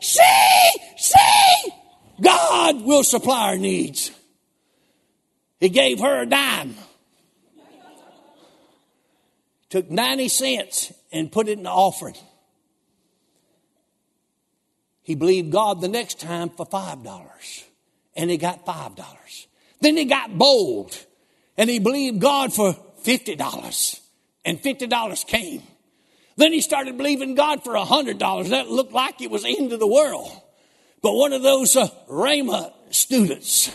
[0.00, 1.72] see, see,
[2.20, 4.10] God will supply our needs.
[5.60, 6.74] He gave her a dime
[9.70, 12.16] took 90 cents and put it in the offering.
[15.02, 17.64] He believed God the next time for $5,
[18.14, 19.46] and he got $5.
[19.80, 20.98] Then he got bold,
[21.56, 24.00] and he believed God for $50,
[24.44, 25.62] and $50 came.
[26.36, 28.50] Then he started believing God for $100.
[28.50, 30.30] That looked like it was the end of the world.
[31.02, 33.70] But one of those uh, students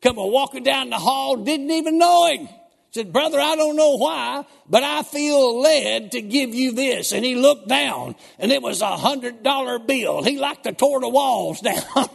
[0.00, 2.48] come a walking down the hall, didn't even know him
[2.92, 7.12] said, Brother, I don't know why, but I feel led to give you this.
[7.12, 10.22] And he looked down, and it was a hundred dollar bill.
[10.22, 12.08] He liked to tore the walls down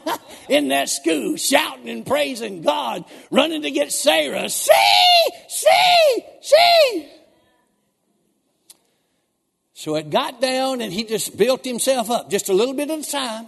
[0.48, 4.50] in that school, shouting and praising God, running to get Sarah.
[4.50, 4.72] See,
[5.50, 7.10] see, see.
[9.74, 13.00] So it got down, and he just built himself up just a little bit at
[13.00, 13.48] a time.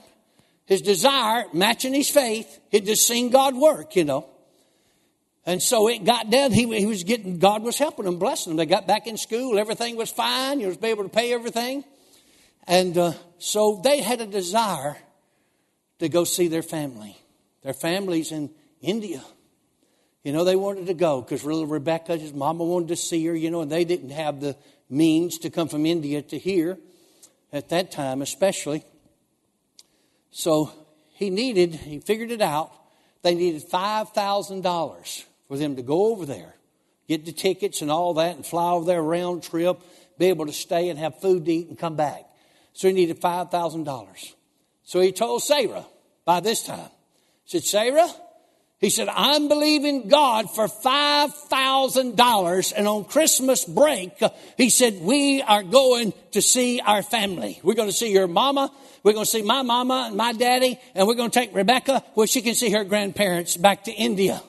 [0.69, 2.59] His desire matching his faith.
[2.69, 4.29] He'd just seen God work, you know.
[5.43, 6.51] And so it got down.
[6.51, 8.57] He, he was getting, God was helping him, blessing them.
[8.57, 9.57] They got back in school.
[9.57, 10.59] Everything was fine.
[10.59, 11.83] He was able to pay everything.
[12.67, 14.95] And uh, so they had a desire
[15.97, 17.17] to go see their family.
[17.63, 19.23] Their family's in India.
[20.23, 23.33] You know, they wanted to go because little Rebecca, his mama wanted to see her,
[23.33, 24.55] you know, and they didn't have the
[24.87, 26.77] means to come from India to here
[27.51, 28.83] at that time, especially.
[30.31, 30.71] So
[31.13, 32.71] he needed, he figured it out,
[33.21, 36.55] they needed $5,000 for them to go over there,
[37.07, 39.79] get the tickets and all that, and fly over there round trip,
[40.17, 42.25] be able to stay and have food to eat and come back.
[42.73, 44.33] So he needed $5,000.
[44.83, 45.85] So he told Sarah
[46.25, 46.89] by this time,
[47.45, 48.09] said, Sarah,
[48.79, 52.73] he said, I'm believing God for $5,000.
[52.75, 54.17] And on Christmas break,
[54.55, 57.59] he said, we are going to see our family.
[57.61, 58.71] We're going to see your mama.
[59.03, 60.79] We're going to see my mama and my daddy.
[60.95, 64.41] And we're going to take Rebecca where she can see her grandparents back to India.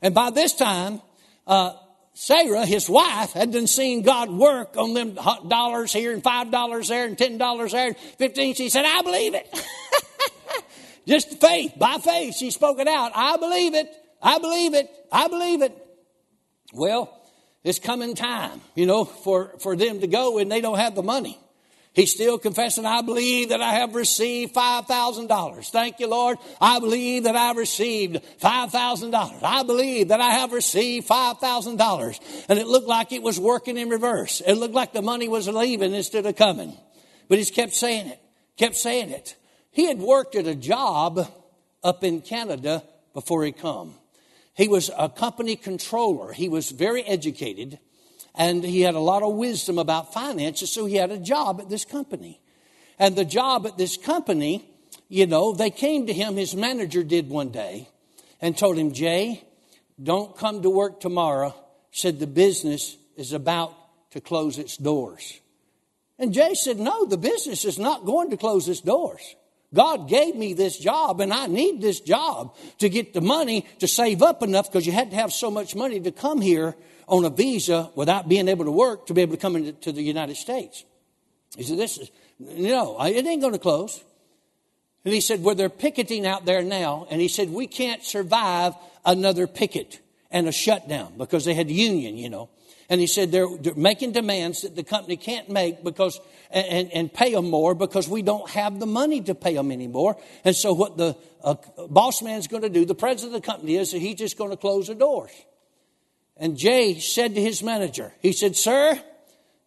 [0.00, 1.00] And by this time,
[1.48, 1.72] uh,
[2.12, 6.86] Sarah, his wife, had been seeing God work on them dollars here and five dollars
[6.88, 8.54] there and ten dollars there and fifteen.
[8.54, 9.52] She said, I believe it.
[11.06, 13.12] Just faith, by faith, she spoke it out.
[13.14, 13.88] I believe it.
[14.22, 14.90] I believe it.
[15.12, 15.76] I believe it.
[16.72, 17.20] Well,
[17.62, 21.02] it's coming time, you know, for, for them to go and they don't have the
[21.02, 21.38] money.
[21.94, 25.70] He's still confessing, I believe that I have received $5,000.
[25.70, 26.38] Thank you, Lord.
[26.60, 29.42] I believe that I received $5,000.
[29.44, 32.44] I believe that I have received $5,000.
[32.48, 34.42] And it looked like it was working in reverse.
[34.44, 36.76] It looked like the money was leaving instead of coming.
[37.28, 38.20] But he's kept saying it,
[38.56, 39.36] kept saying it.
[39.74, 41.28] He had worked at a job
[41.82, 43.94] up in Canada before he come.
[44.54, 46.32] He was a company controller.
[46.32, 47.80] He was very educated
[48.34, 51.68] and he had a lot of wisdom about finances, so he had a job at
[51.68, 52.40] this company.
[52.98, 54.64] And the job at this company,
[55.08, 57.88] you know, they came to him, his manager did one day,
[58.40, 59.44] and told him, Jay,
[60.02, 61.54] don't come to work tomorrow.
[61.92, 63.74] Said the business is about
[64.10, 65.40] to close its doors.
[66.18, 69.36] And Jay said, No, the business is not going to close its doors.
[69.74, 73.88] God gave me this job and I need this job to get the money to
[73.88, 76.74] save up enough because you had to have so much money to come here
[77.08, 80.02] on a visa without being able to work to be able to come into the
[80.02, 80.84] United States.
[81.56, 84.02] He said, This is, no, it ain't going to close.
[85.04, 87.06] And he said, Well, they're picketing out there now.
[87.10, 90.00] And he said, We can't survive another picket
[90.30, 92.48] and a shutdown because they had union, you know.
[92.88, 96.20] And he said they're, they're, making demands that the company can't make because
[96.50, 100.16] and, and pay them more because we don't have the money to pay them anymore.
[100.44, 101.54] And so what the uh,
[101.88, 104.56] boss man's going to do, the president of the company is, he's just going to
[104.56, 105.32] close the doors.
[106.36, 109.00] And Jay said to his manager, he said, "Sir,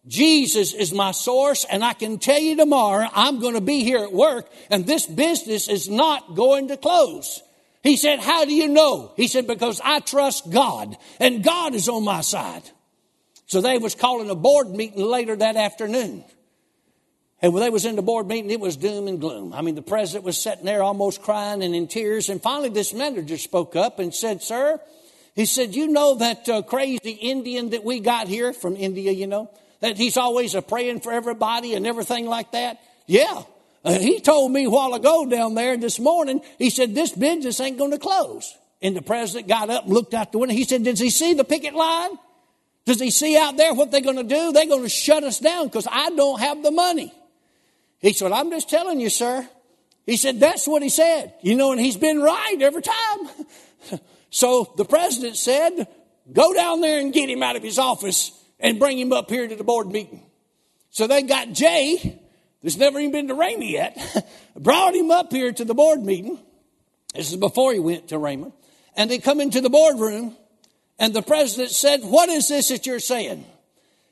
[0.06, 4.04] Jesus is my source, and I can tell you tomorrow I'm going to be here
[4.04, 7.42] at work, and this business is not going to close."
[7.82, 9.12] He said, How do you know?
[9.16, 12.62] He said, Because I trust God, and God is on my side.
[13.48, 16.22] So they was calling a board meeting later that afternoon.
[17.40, 19.52] And when they was in the board meeting, it was doom and gloom.
[19.54, 22.28] I mean, the president was sitting there almost crying and in tears.
[22.28, 24.80] And finally, this manager spoke up and said, Sir,
[25.34, 29.26] he said, You know that uh, crazy Indian that we got here from India, you
[29.26, 32.80] know, that he's always a praying for everybody and everything like that?
[33.06, 33.44] Yeah.
[33.84, 37.60] Uh, he told me a while ago down there this morning, he said, This business
[37.60, 38.54] ain't going to close.
[38.82, 40.54] And the president got up and looked out the window.
[40.54, 42.10] He said, Did he see the picket line?
[42.88, 44.50] Does he see out there what they're going to do?
[44.50, 47.12] They're going to shut us down because I don't have the money.
[47.98, 49.46] He said, I'm just telling you, sir.
[50.06, 51.34] He said, That's what he said.
[51.42, 53.28] You know, and he's been right every time.
[54.30, 55.86] so the president said,
[56.32, 59.46] Go down there and get him out of his office and bring him up here
[59.46, 60.22] to the board meeting.
[60.88, 62.18] So they got Jay
[62.62, 64.26] that's never even been to Rhema yet,
[64.56, 66.38] brought him up here to the board meeting.
[67.14, 68.50] This is before he went to Rhema.
[68.96, 70.38] And they come into the boardroom,
[70.98, 73.44] and the president said, What is this that you're saying?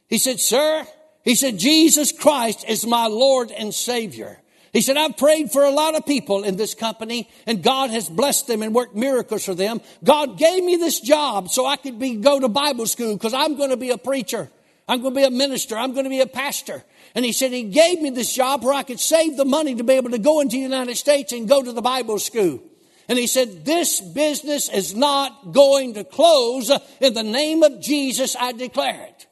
[0.09, 0.87] He said, Sir,
[1.25, 4.39] he said, Jesus Christ is my Lord and Savior.
[4.73, 8.09] He said, I've prayed for a lot of people in this company and God has
[8.09, 9.81] blessed them and worked miracles for them.
[10.05, 13.57] God gave me this job so I could be, go to Bible school because I'm
[13.57, 14.51] going to be a preacher.
[14.87, 15.77] I'm going to be a minister.
[15.77, 16.85] I'm going to be a pastor.
[17.15, 19.83] And he said he gave me this job where I could save the money to
[19.83, 22.63] be able to go into the United States and go to the Bible school.
[23.09, 26.71] And he said, This business is not going to close.
[27.01, 29.27] In the name of Jesus, I declare it.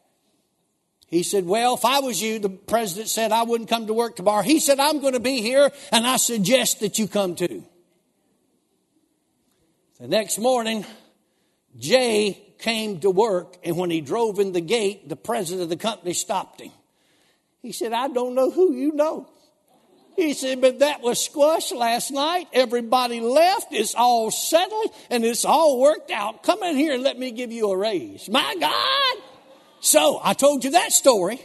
[1.08, 4.16] He said, Well, if I was you, the president said I wouldn't come to work
[4.16, 4.42] tomorrow.
[4.42, 7.64] He said, I'm going to be here, and I suggest that you come too.
[10.00, 10.84] The next morning,
[11.78, 15.76] Jay came to work, and when he drove in the gate, the president of the
[15.76, 16.72] company stopped him.
[17.62, 19.28] He said, I don't know who you know.
[20.16, 22.46] He said, but that was squashed last night.
[22.52, 23.72] Everybody left.
[23.72, 26.42] It's all settled and it's all worked out.
[26.42, 28.28] Come in here and let me give you a raise.
[28.28, 29.24] My God.
[29.80, 31.40] So I told you that story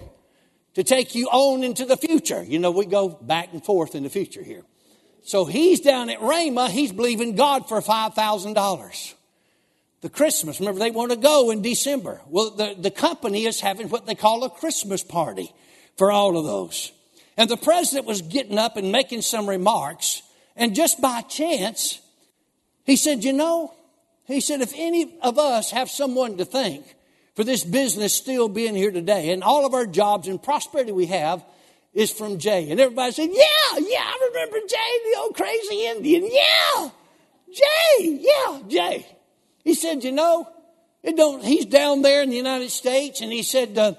[0.76, 2.44] to take you on into the future.
[2.44, 4.64] You know, we go back and forth in the future here.
[5.24, 6.70] So he's down at Rhema.
[6.70, 9.14] He's believing God for $5,000.
[10.02, 12.22] The Christmas, remember they want to go in December.
[12.28, 15.54] Well, the, the company is having what they call a Christmas party
[15.98, 16.94] for all of those.
[17.40, 20.24] And the president was getting up and making some remarks,
[20.58, 22.02] and just by chance,
[22.84, 23.74] he said, You know,
[24.26, 26.84] he said, if any of us have someone to thank
[27.36, 31.06] for this business still being here today, and all of our jobs and prosperity we
[31.06, 31.42] have
[31.94, 32.70] is from Jay.
[32.70, 36.30] And everybody said, Yeah, yeah, I remember Jay, the old crazy Indian.
[36.30, 36.90] Yeah,
[37.54, 39.08] Jay, yeah, Jay.
[39.64, 40.46] He said, You know,
[41.04, 43.94] it don't, he's down there in the United States, and he said, uh,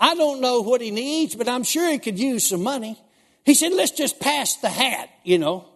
[0.00, 2.98] I don't know what he needs, but I'm sure he could use some money.
[3.44, 5.66] He said, let's just pass the hat, you know.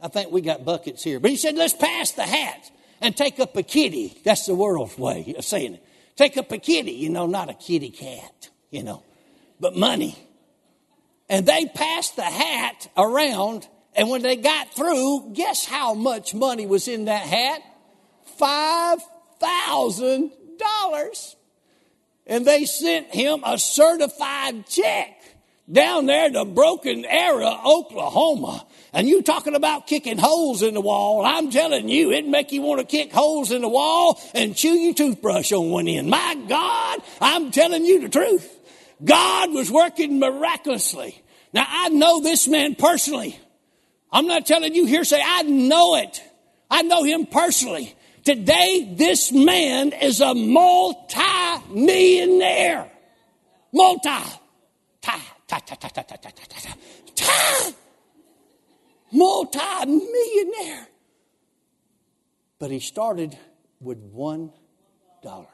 [0.00, 1.20] I think we got buckets here.
[1.20, 4.20] But he said, let's pass the hat and take up a kitty.
[4.24, 5.84] That's the world's way of saying it.
[6.16, 9.02] Take up a kitty, you know, not a kitty cat, you know,
[9.60, 10.16] but money.
[11.28, 16.66] And they passed the hat around, and when they got through, guess how much money
[16.66, 17.62] was in that hat?
[18.40, 21.34] $5,000
[22.28, 25.14] and they sent him a certified check
[25.70, 28.66] down there to Broken Arrow, Oklahoma.
[28.92, 31.24] And you talking about kicking holes in the wall.
[31.24, 34.74] I'm telling you, it'd make you want to kick holes in the wall and chew
[34.74, 36.08] your toothbrush on one end.
[36.08, 38.54] My God, I'm telling you the truth.
[39.04, 41.22] God was working miraculously.
[41.52, 43.38] Now I know this man personally.
[44.10, 45.20] I'm not telling you hearsay.
[45.22, 46.22] I know it.
[46.70, 47.94] I know him personally.
[48.28, 52.92] Today, this man is a multi-millionaire.
[53.72, 54.10] Multi.
[55.00, 56.42] Ta, ta, ta, ta, ta, ta, ta, ta,
[57.14, 57.72] ta.
[59.12, 60.88] Multi-millionaire.
[62.58, 63.38] But he started
[63.80, 64.52] with one
[65.22, 65.46] dollar.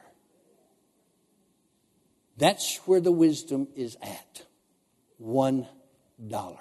[2.35, 4.43] That's where the wisdom is at.
[5.17, 5.65] One
[6.27, 6.59] dollar.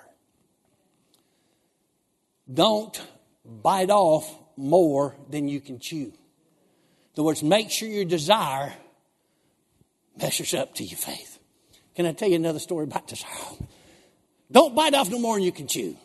[2.49, 3.03] Don't
[3.45, 6.13] bite off more than you can chew.
[6.13, 6.13] In
[7.17, 8.73] other words, make sure your desire
[10.17, 11.39] measures up to your faith.
[11.95, 13.31] Can I tell you another story about desire?
[14.53, 15.97] Don't bite off no more than you can chew.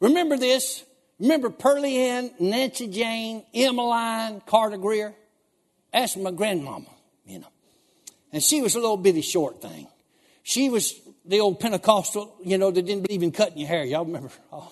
[0.00, 0.84] Remember this.
[1.18, 5.14] Remember Pearlie Ann, Nancy Jane, Emmeline, Carter Greer?
[5.92, 6.88] That's my grandmama,
[7.26, 7.48] you know.
[8.32, 9.86] And she was a little bitty short thing.
[10.42, 13.84] She was the old Pentecostal, you know, that didn't believe in cutting your hair.
[13.84, 14.30] Y'all remember?
[14.52, 14.70] Oh,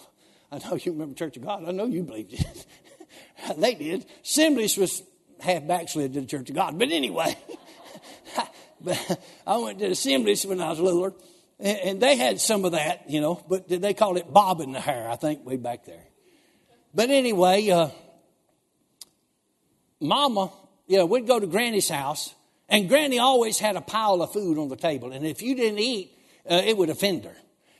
[0.52, 1.64] I know you remember Church of God.
[1.64, 2.44] I know you believed it.
[3.56, 4.06] they did.
[4.22, 5.02] Assemblies was
[5.40, 6.78] half backslid to the Church of God.
[6.78, 7.36] But anyway,
[9.46, 11.12] I went to assemblies when I was littler,
[11.58, 15.08] and they had some of that, you know, but they called it bobbing the hair,
[15.08, 16.04] I think, way back there.
[16.94, 17.90] But anyway, uh,
[20.00, 20.50] Mama,
[20.86, 22.34] you know, we'd go to Granny's house,
[22.68, 25.78] and Granny always had a pile of food on the table, and if you didn't
[25.78, 26.16] eat,
[26.50, 27.36] uh, it would offend her.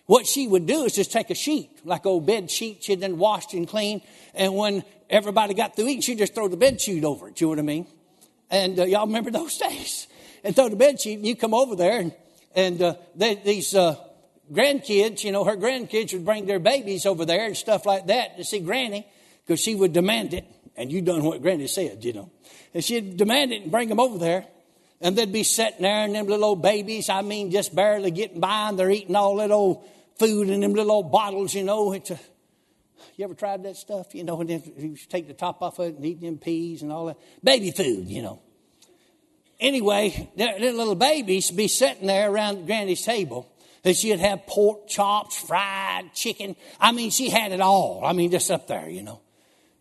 [0.06, 3.16] What she would do is just take a sheet, like old bed sheet she'd then
[3.18, 4.02] washed and cleaned,
[4.34, 7.40] and when everybody got through eating, she'd just throw the bed sheet over it.
[7.40, 7.86] You know what I mean?
[8.50, 10.06] And uh, y'all remember those days?
[10.42, 12.14] And throw the bed sheet, and you come over there, and,
[12.54, 13.96] and uh, they, these uh,
[14.50, 18.38] grandkids, you know, her grandkids would bring their babies over there and stuff like that
[18.38, 19.06] to see Granny,
[19.44, 20.46] because she would demand it.
[20.76, 22.30] And you done what Granny said, you know.
[22.72, 24.46] And she'd demand it and bring them over there.
[25.02, 28.40] And they'd be sitting there, and them little old babies, I mean, just barely getting
[28.40, 29.84] by, and they're eating all that old
[30.18, 31.92] food in them little old bottles, you know.
[31.92, 32.20] It's a,
[33.16, 34.14] you ever tried that stuff?
[34.14, 36.82] You know, and then you take the top off of it and eat them peas
[36.82, 37.18] and all that.
[37.42, 38.40] Baby food, you know.
[39.58, 43.52] Anyway, their, little babies be sitting there around Granny's table.
[43.84, 46.56] And she'd have pork chops, fried chicken.
[46.78, 48.02] I mean, she had it all.
[48.04, 49.20] I mean, just up there, you know.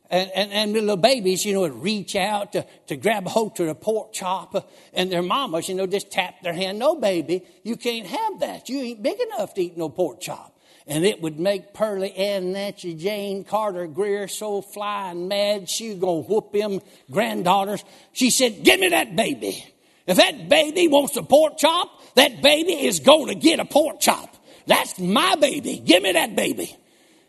[0.09, 3.57] And, and, and little babies, you know, would reach out to, to grab a hold
[3.57, 6.79] to the pork chop, and their mamas, you know, just tap their hand.
[6.79, 8.69] No, baby, you can't have that.
[8.69, 10.57] You ain't big enough to eat no pork chop.
[10.89, 15.99] And it would make Pearlie Ann, Nancy Jane, Carter Greer so flying mad, she was
[15.99, 16.81] to whoop them
[17.11, 17.83] granddaughters.
[18.11, 19.63] She said, Give me that baby.
[20.07, 23.99] If that baby wants a pork chop, that baby is going to get a pork
[23.99, 24.35] chop.
[24.65, 25.77] That's my baby.
[25.77, 26.75] Give me that baby.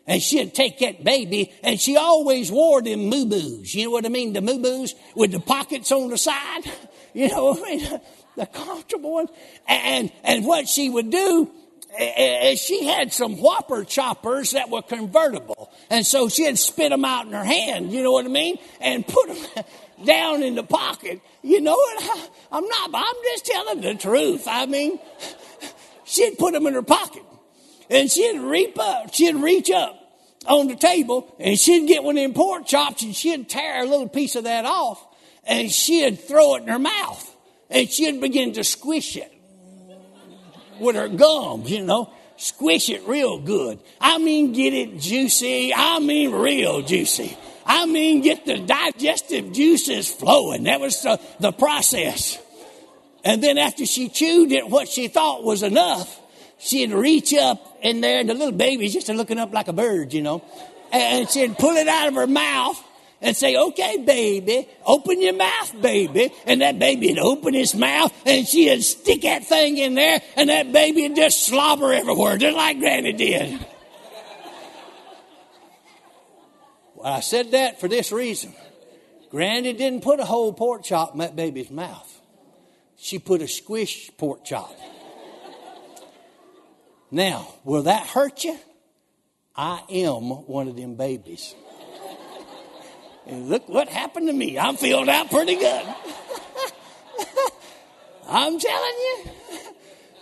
[0.07, 3.75] And she'd take that baby, and she always wore them moo-boos.
[3.75, 4.33] You know what I mean?
[4.33, 6.63] The moo-boos with the pockets on the side.
[7.13, 7.99] You know, I mean,
[8.37, 9.31] the comfortable ones.
[9.67, 11.51] And, and what she would do
[12.57, 15.71] she had some whopper choppers that were convertible.
[15.89, 18.57] And so she'd spit them out in her hand, you know what I mean?
[18.79, 19.65] And put them
[20.05, 21.21] down in the pocket.
[21.41, 22.31] You know what?
[22.51, 24.47] I'm not, I'm just telling the truth.
[24.47, 24.99] I mean,
[26.05, 27.23] she'd put them in her pocket
[27.89, 29.97] and she'd reap up, she'd reach up
[30.47, 33.85] on the table and she'd get one of them pork chops and she'd tear a
[33.85, 35.05] little piece of that off
[35.43, 37.35] and she'd throw it in her mouth
[37.69, 39.30] and she'd begin to squish it
[40.81, 42.11] with her gums, you know.
[42.37, 43.79] Squish it real good.
[43.99, 45.73] I mean, get it juicy.
[45.75, 47.37] I mean, real juicy.
[47.65, 50.63] I mean, get the digestive juices flowing.
[50.63, 52.39] That was the, the process.
[53.23, 56.19] And then after she chewed it, what she thought was enough,
[56.57, 60.11] she'd reach up in there, and the little baby's just looking up like a bird,
[60.11, 60.43] you know,
[60.91, 62.83] and she'd pull it out of her mouth
[63.21, 66.33] and say, okay, baby, open your mouth, baby.
[66.45, 70.49] And that baby would open his mouth and she'd stick that thing in there and
[70.49, 73.65] that baby would just slobber everywhere, just like Granny did.
[76.95, 78.53] well, I said that for this reason.
[79.29, 82.21] Granny didn't put a whole pork chop in that baby's mouth.
[82.97, 84.75] She put a squish pork chop.
[87.11, 88.57] Now, will that hurt you?
[89.55, 91.53] I am one of them babies.
[93.27, 94.57] And look what happened to me.
[94.57, 95.85] I'm filled out pretty good.
[98.27, 99.25] I'm telling you,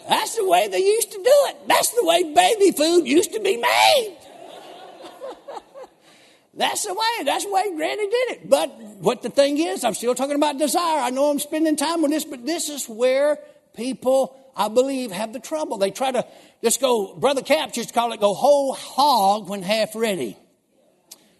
[0.07, 1.67] that's the way they used to do it.
[1.67, 4.17] That's the way baby food used to be made.
[6.55, 7.23] that's the way.
[7.23, 8.49] That's the way Granny did it.
[8.49, 10.99] But what the thing is, I'm still talking about desire.
[10.99, 13.37] I know I'm spending time on this, but this is where
[13.75, 15.77] people, I believe, have the trouble.
[15.77, 16.25] They try to
[16.63, 20.37] just go, Brother Cap to call it go whole hog when half ready.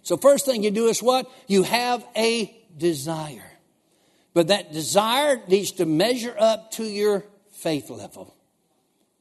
[0.09, 1.29] So, first thing you do is what?
[1.45, 3.45] You have a desire.
[4.33, 8.35] But that desire needs to measure up to your faith level.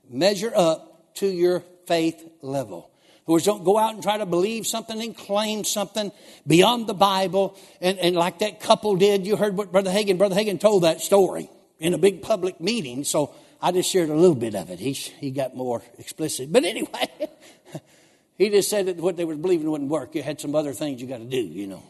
[0.09, 2.91] Measure up to your faith level.
[3.05, 6.11] In other words, don't go out and try to believe something and claim something
[6.47, 7.59] beyond the Bible.
[7.83, 11.03] And, and like that couple did, you heard what Brother Hagin, Brother Hagin told that
[11.03, 13.05] story in a big public meeting.
[13.05, 14.79] So I just shared a little bit of it.
[14.79, 16.51] He, he got more explicit.
[16.51, 17.29] But anyway,
[18.39, 20.15] he just said that what they were believing wouldn't work.
[20.15, 21.83] You had some other things you got to do, you know.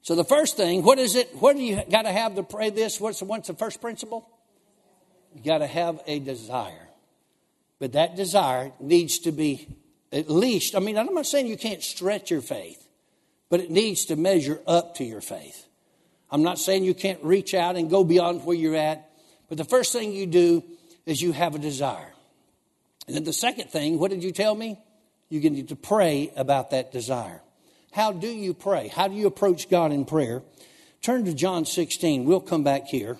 [0.00, 1.28] So the first thing, what is it?
[1.38, 2.98] What do you got to have to pray this?
[2.98, 4.28] What's, the, what's the first principle?
[5.34, 6.88] You got to have a desire.
[7.78, 9.68] But that desire needs to be
[10.12, 12.86] at least, I mean, I'm not saying you can't stretch your faith,
[13.48, 15.66] but it needs to measure up to your faith.
[16.30, 19.10] I'm not saying you can't reach out and go beyond where you're at,
[19.48, 20.64] but the first thing you do
[21.06, 22.12] is you have a desire.
[23.06, 24.78] And then the second thing, what did you tell me?
[25.32, 27.40] You need to pray about that desire.
[27.90, 28.88] How do you pray?
[28.88, 30.42] How do you approach God in prayer?
[31.00, 32.26] Turn to John 16.
[32.26, 33.16] We'll come back here.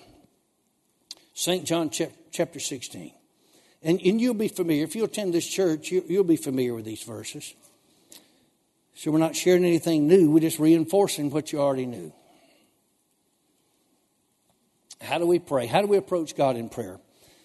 [1.33, 1.65] St.
[1.65, 3.13] John chapter 16.
[3.81, 4.83] And, and you'll be familiar.
[4.83, 7.55] If you attend this church, you, you'll be familiar with these verses.
[8.93, 12.13] So we're not sharing anything new, we're just reinforcing what you already knew.
[15.01, 15.65] How do we pray?
[15.65, 16.99] How do we approach God in prayer?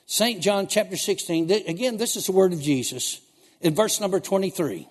[0.04, 0.42] St.
[0.42, 3.22] John chapter 16, again, this is the word of Jesus
[3.60, 4.88] in verse number 23.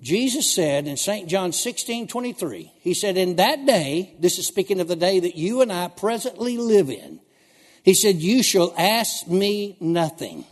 [0.00, 1.28] Jesus said in St.
[1.28, 5.36] John 16, 23, He said, In that day, this is speaking of the day that
[5.36, 7.20] you and I presently live in,
[7.82, 10.44] he said, You shall ask me nothing.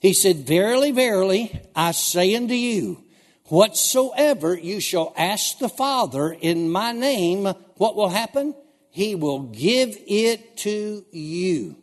[0.00, 3.02] He said, Verily, verily, I say unto you,
[3.46, 7.44] whatsoever you shall ask the Father in my name,
[7.76, 8.54] what will happen?
[8.90, 11.76] He will give it to you.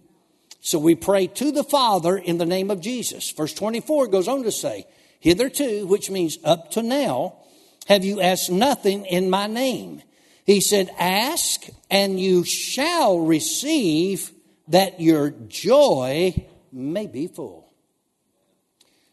[0.65, 3.29] So we pray to the Father in the name of Jesus.
[3.29, 4.87] Verse 24 goes on to say,
[5.19, 7.35] Hitherto, which means up to now,
[7.85, 10.01] have you asked nothing in my name.
[10.43, 14.31] He said, Ask and you shall receive
[14.69, 17.71] that your joy may be full.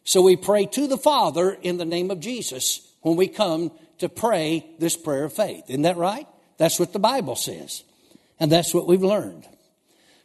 [0.04, 4.08] So we pray to the Father in the name of Jesus when we come to
[4.08, 5.64] pray this prayer of faith.
[5.68, 6.26] Isn't that right?
[6.56, 7.84] That's what the Bible says.
[8.40, 9.46] And that's what we've learned.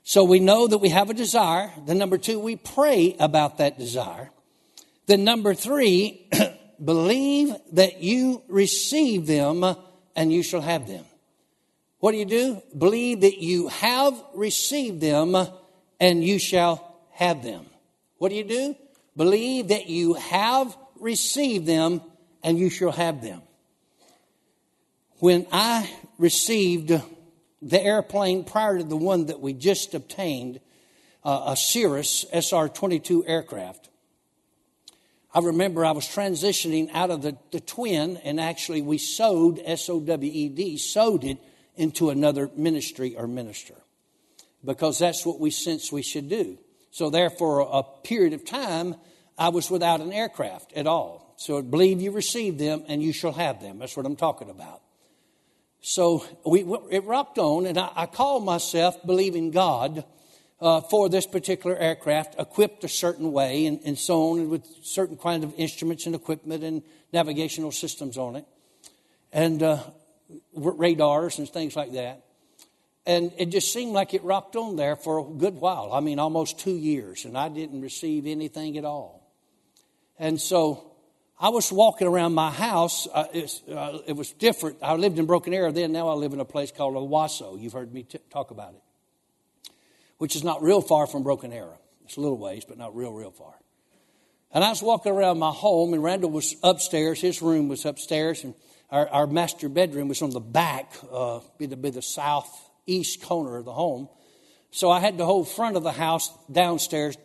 [0.07, 1.69] So we know that we have a desire.
[1.85, 4.31] Then, number two, we pray about that desire.
[5.05, 6.29] Then, number three,
[6.83, 9.65] believe that you receive them
[10.15, 11.03] and you shall have them.
[11.99, 12.61] What do you do?
[12.77, 15.35] Believe that you have received them
[15.99, 17.65] and you shall have them.
[18.17, 18.77] What do you do?
[19.17, 22.01] Believe that you have received them
[22.43, 23.41] and you shall have them.
[25.19, 26.93] When I received
[27.69, 30.59] the airplane prior to the one that we just obtained,
[31.23, 33.89] uh, a Cirrus SR 22 aircraft,
[35.33, 39.89] I remember I was transitioning out of the, the twin, and actually we sewed, S
[39.89, 41.37] O W E D, sowed it
[41.75, 43.75] into another ministry or minister
[44.65, 46.57] because that's what we sense we should do.
[46.91, 48.95] So, there for a period of time,
[49.37, 51.35] I was without an aircraft at all.
[51.37, 53.79] So, believe you receive them and you shall have them.
[53.79, 54.81] That's what I'm talking about.
[55.81, 60.03] So, we, it rocked on, and I, I called myself believing God.
[60.59, 65.15] Uh, for this particular aircraft, equipped a certain way and, and so on, with certain
[65.15, 66.81] kind of instruments and equipment and
[67.13, 68.45] navigational systems on it.
[69.31, 69.83] And uh,
[70.55, 72.23] radars and things like that.
[73.05, 75.93] And it just seemed like it rocked on there for a good while.
[75.93, 79.31] I mean, almost two years, and I didn't receive anything at all.
[80.19, 80.91] And so
[81.39, 83.07] I was walking around my house.
[83.07, 83.25] Uh,
[83.71, 84.77] uh, it was different.
[84.81, 85.91] I lived in Broken Arrow then.
[85.91, 87.61] Now I live in a place called Owasso.
[87.61, 89.71] You've heard me t- talk about it,
[90.17, 91.77] which is not real far from Broken Arrow.
[92.05, 93.53] It's a little ways, but not real, real far.
[94.51, 97.21] And I was walking around my home, and Randall was upstairs.
[97.21, 98.55] His room was upstairs, and
[98.89, 103.57] our, our master bedroom was on the back, uh, be, the, be the southeast corner
[103.57, 104.09] of the home.
[104.71, 107.17] So I had the whole front of the house downstairs,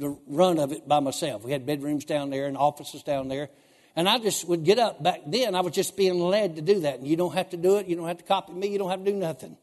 [0.00, 1.44] the run of it by myself.
[1.44, 3.50] We had bedrooms down there and offices down there.
[3.94, 5.54] And I just would get up back then.
[5.54, 6.98] I was just being led to do that.
[6.98, 7.86] And you don't have to do it.
[7.86, 8.68] You don't have to copy me.
[8.68, 9.56] You don't have to do nothing.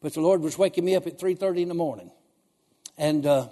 [0.00, 2.10] But the Lord was waking me up at 3.30 in the morning.
[2.96, 3.48] And, uh,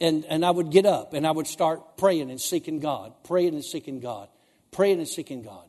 [0.00, 3.54] and, and I would get up and I would start praying and seeking God, praying
[3.54, 4.28] and seeking God,
[4.70, 5.64] praying and seeking God.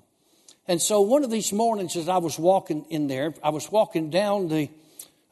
[0.68, 4.10] And so one of these mornings, as I was walking in there, I was walking
[4.10, 4.70] down the,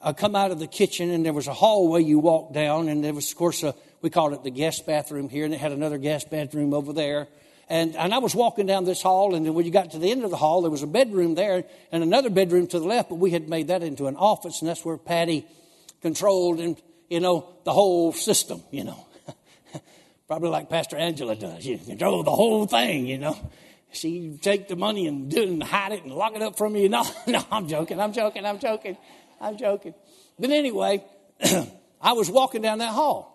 [0.01, 3.03] I come out of the kitchen and there was a hallway you walk down, and
[3.03, 3.75] there was, of course, a,
[4.05, 7.27] we called it the guest bathroom here, and it had another guest bathroom over there.
[7.67, 10.11] And, and I was walking down this hall, and then when you got to the
[10.11, 13.09] end of the hall, there was a bedroom there and another bedroom to the left,
[13.09, 15.47] but we had made that into an office, and that's where Patty
[16.03, 16.79] controlled and,
[17.09, 19.07] you know, the whole system, you know.
[20.27, 21.65] Probably like Pastor Angela does.
[21.65, 23.35] You control the whole thing, you know
[23.91, 26.89] she take the money and do and hide it and lock it up from you.
[26.95, 27.97] No, no, I'm joking.
[27.97, 28.45] I'm joking.
[28.45, 28.97] I'm joking.
[29.39, 29.93] I'm joking.
[30.37, 31.01] But anyway,
[32.01, 33.34] I was walking down that hall.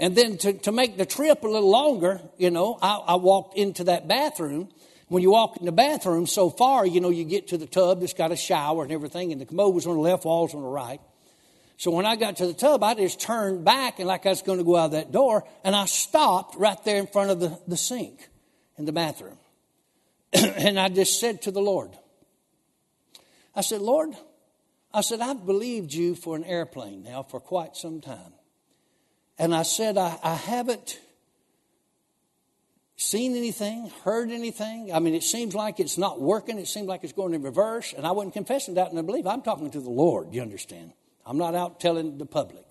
[0.00, 3.58] And then to, to make the trip a little longer, you know, I, I walked
[3.58, 4.70] into that bathroom.
[5.08, 8.00] When you walk in the bathroom so far, you know, you get to the tub
[8.00, 10.62] that's got a shower and everything, and the commode was on the left, walls on
[10.62, 11.02] the right.
[11.76, 14.40] So when I got to the tub, I just turned back and like I was
[14.40, 17.58] going to go out that door, and I stopped right there in front of the,
[17.68, 18.26] the sink
[18.78, 19.36] in the bathroom.
[20.32, 21.90] and I just said to the Lord,
[23.54, 24.16] I said, Lord,
[24.94, 28.32] I said, I've believed you for an airplane now for quite some time.
[29.40, 31.00] And I said, I, I haven't
[32.96, 34.92] seen anything, heard anything.
[34.92, 36.58] I mean, it seems like it's not working.
[36.58, 37.94] It seems like it's going in reverse.
[37.94, 39.26] And I wasn't confessing that and I believe.
[39.26, 40.92] I'm talking to the Lord, you understand?
[41.24, 42.66] I'm not out telling the public.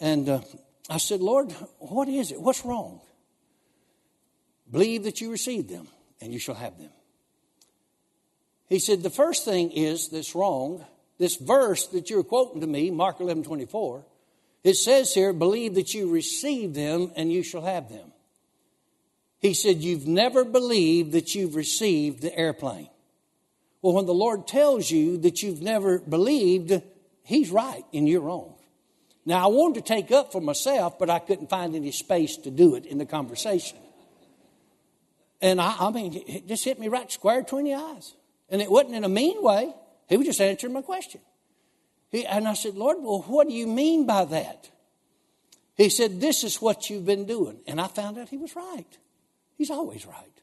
[0.00, 0.40] And uh,
[0.90, 2.40] I said, Lord, what is it?
[2.40, 3.00] What's wrong?
[4.68, 5.86] Believe that you receive them
[6.20, 6.90] and you shall have them.
[8.68, 10.84] He said, The first thing is that's wrong.
[11.18, 14.04] This verse that you're quoting to me, Mark 11 24,
[14.66, 18.12] it says here, Believe that you receive them and you shall have them.
[19.38, 22.88] He said, You've never believed that you've received the airplane.
[23.82, 26.82] Well, when the Lord tells you that you've never believed,
[27.22, 28.54] He's right and you're wrong.
[29.24, 32.50] Now, I wanted to take up for myself, but I couldn't find any space to
[32.50, 33.78] do it in the conversation.
[35.40, 38.14] And I, I mean, it just hit me right square between the eyes.
[38.48, 39.74] And it wasn't in a mean way.
[40.08, 41.20] He was just answering my question.
[42.10, 44.70] He, and I said, Lord, well, what do you mean by that?
[45.76, 47.58] He said, This is what you've been doing.
[47.66, 48.98] And I found out he was right.
[49.56, 50.36] He's always right.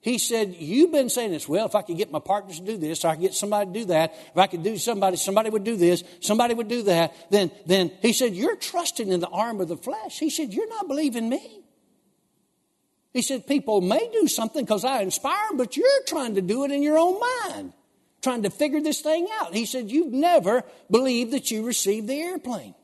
[0.00, 1.48] He said, You've been saying this.
[1.48, 3.72] Well, if I could get my partners to do this, I could get somebody to
[3.80, 7.14] do that, if I could do somebody, somebody would do this, somebody would do that,
[7.30, 10.18] then, then he said, You're trusting in the arm of the flesh.
[10.18, 11.62] He said, You're not believing me.
[13.14, 16.64] He said, People may do something because I inspire them, but you're trying to do
[16.64, 17.72] it in your own mind,
[18.24, 19.54] trying to figure this thing out.
[19.54, 22.74] He said, You've never believed that you received the airplane.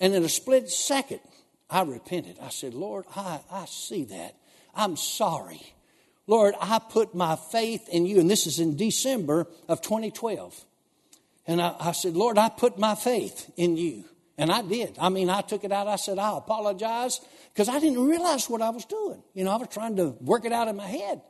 [0.00, 1.20] And in a split second,
[1.70, 2.38] I repented.
[2.42, 4.34] I said, Lord, I, I see that.
[4.74, 5.74] I'm sorry.
[6.26, 8.18] Lord, I put my faith in you.
[8.18, 10.64] And this is in December of 2012.
[11.46, 14.04] And I, I said, Lord, I put my faith in you.
[14.38, 14.96] And I did.
[15.00, 15.86] I mean, I took it out.
[15.86, 17.20] I said, I apologize
[17.52, 19.22] because I didn't realize what I was doing.
[19.34, 21.20] You know, I was trying to work it out in my head.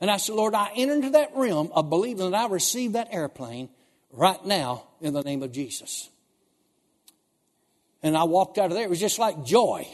[0.00, 3.08] And I said, Lord, I enter into that realm of believing that I received that
[3.12, 3.70] airplane
[4.12, 6.10] right now in the name of Jesus.
[8.02, 8.84] And I walked out of there.
[8.84, 9.88] It was just like joy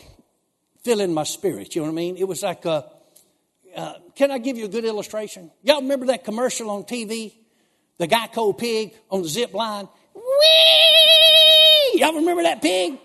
[0.82, 1.74] filling my spirit.
[1.74, 2.16] You know what I mean?
[2.16, 2.84] It was like a,
[3.76, 5.50] uh, can I give you a good illustration?
[5.62, 7.34] Y'all remember that commercial on TV?
[7.98, 9.88] The Geico pig on the zip line?
[10.14, 12.00] Whee!
[12.00, 12.98] Y'all remember that pig?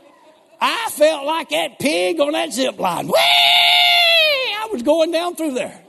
[0.59, 3.07] I felt like that pig on that zip line.
[3.07, 3.13] Whee!
[3.13, 5.83] I was going down through there.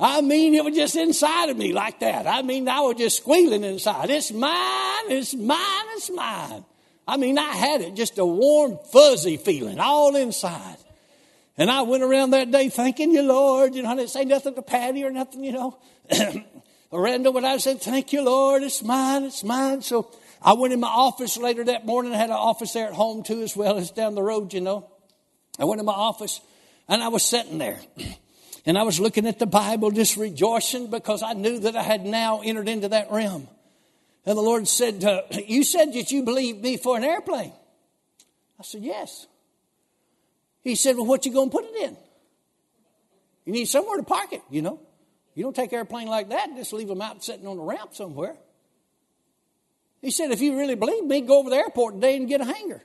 [0.00, 2.26] I mean, it was just inside of me like that.
[2.26, 4.08] I mean, I was just squealing inside.
[4.08, 6.64] It's mine, it's mine, it's mine.
[7.06, 10.78] I mean, I had it just a warm, fuzzy feeling all inside.
[11.58, 13.74] And I went around that day thanking you, Lord.
[13.74, 15.78] You know, I didn't say nothing to Patty or nothing, you know.
[16.92, 18.62] Randall, but I said, thank you, Lord.
[18.62, 19.82] It's mine, it's mine.
[19.82, 22.14] So I went in my office later that morning.
[22.14, 24.62] I had an office there at home too, as well as down the road, you
[24.62, 24.88] know.
[25.58, 26.40] I went in my office
[26.88, 27.78] and I was sitting there.
[28.66, 32.04] And I was looking at the Bible, just rejoicing because I knew that I had
[32.04, 33.48] now entered into that realm.
[34.26, 37.52] And the Lord said, uh, You said that you believed me for an airplane.
[38.58, 39.26] I said, Yes.
[40.62, 41.96] He said, Well, what you going to put it in?
[43.46, 44.80] You need somewhere to park it, you know.
[45.34, 48.36] You don't take airplane like that just leave them out sitting on the ramp somewhere.
[50.02, 52.40] He said, if you really believe me, go over to the airport today and get
[52.40, 52.82] a hangar.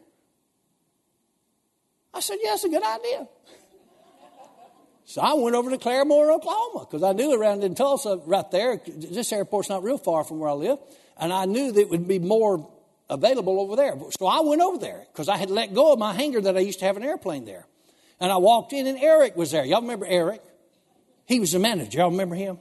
[2.13, 3.27] I said, yeah, that's a good idea.
[5.15, 8.81] So I went over to Claremore, Oklahoma, because I knew around in Tulsa, right there,
[8.85, 10.77] this airport's not real far from where I live,
[11.15, 12.69] and I knew that it would be more
[13.09, 13.97] available over there.
[14.19, 16.59] So I went over there because I had let go of my hangar that I
[16.59, 17.65] used to have an airplane there.
[18.19, 19.63] And I walked in, and Eric was there.
[19.63, 20.41] Y'all remember Eric?
[21.23, 21.99] He was the manager.
[21.99, 22.59] Y'all remember him?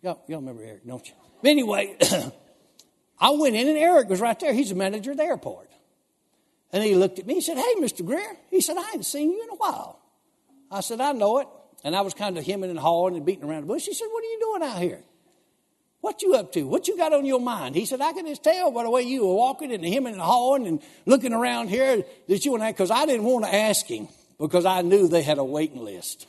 [0.00, 1.14] Y'all, y'all remember Eric, don't you?
[1.42, 1.94] But anyway,
[3.20, 4.54] I went in and Eric was right there.
[4.54, 5.68] He's the manager of the airport.
[6.72, 7.34] And he looked at me.
[7.34, 8.02] He said, Hey, Mr.
[8.02, 8.38] Greer.
[8.50, 10.00] He said, I ain't seen you in a while.
[10.70, 11.48] I said, I know it.
[11.84, 13.84] And I was kind of hemming and hawing and beating around the bush.
[13.84, 15.00] He said, What are you doing out here?
[16.00, 16.62] What you up to?
[16.62, 17.74] What you got on your mind?
[17.74, 20.22] He said, I can just tell by the way you were walking and hemming and
[20.22, 23.86] hawing and looking around here that you and I, because I didn't want to ask
[23.86, 24.08] him
[24.38, 26.26] because I knew they had a waiting list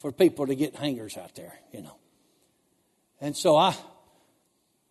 [0.00, 1.96] for people to get hangers out there, you know.
[3.20, 3.74] And so I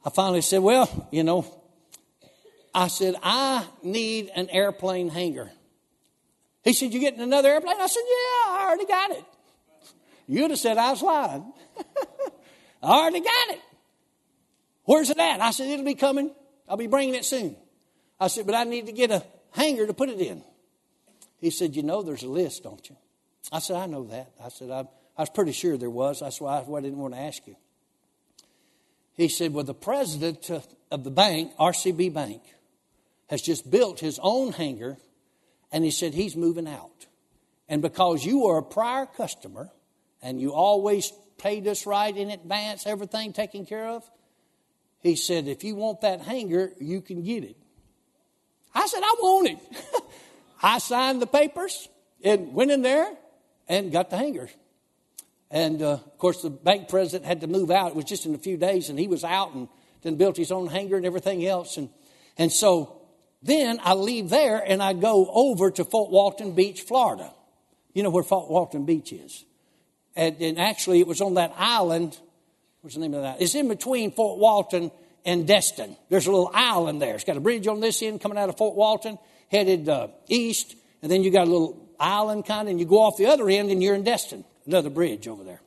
[0.05, 1.45] I finally said, Well, you know,
[2.73, 5.51] I said, I need an airplane hangar.
[6.67, 7.77] He said, You getting another airplane?
[7.79, 9.23] I said, Yeah, I already got it.
[10.27, 11.53] You'd have said I was lying.
[12.83, 13.61] I already got it.
[14.83, 15.39] Where's it at?
[15.39, 16.29] I said, It'll be coming.
[16.67, 17.55] I'll be bringing it soon.
[18.19, 20.43] I said, But I need to get a hanger to put it in.
[21.39, 22.97] He said, You know, there's a list, don't you?
[23.49, 24.33] I said, I know that.
[24.43, 24.81] I said, I,
[25.17, 26.19] I was pretty sure there was.
[26.19, 27.55] That's why I didn't want to ask you.
[29.13, 30.59] He said, Well, the president uh,
[30.91, 32.41] of the bank, RCB Bank,
[33.29, 34.97] has just built his own hangar,
[35.77, 37.05] and he said he's moving out.
[37.69, 39.69] And because you were a prior customer
[40.23, 44.09] and you always paid us right in advance, everything taken care of,
[45.01, 47.57] he said, if you want that hanger, you can get it.
[48.73, 49.59] I said, I want it.
[50.63, 51.87] I signed the papers
[52.23, 53.13] and went in there
[53.67, 54.49] and got the hanger.
[55.51, 57.91] And uh, of course, the bank president had to move out.
[57.91, 59.67] It was just in a few days, and he was out and
[60.01, 61.77] then built his own hangar and everything else.
[61.77, 61.89] And,
[62.35, 62.96] and so
[63.43, 67.31] then I leave there and I go over to Fort Walton Beach, Florida.
[67.93, 69.45] You know where Fort Walton Beach is.
[70.15, 72.17] And, and actually, it was on that island.
[72.81, 73.41] What's the name of that?
[73.41, 74.91] It's in between Fort Walton
[75.25, 75.95] and Destin.
[76.09, 77.15] There's a little island there.
[77.15, 79.19] It's got a bridge on this end coming out of Fort Walton,
[79.51, 83.17] headed uh, east, and then you got a little island kind and you go off
[83.17, 85.61] the other end and you're in Destin, another bridge over there.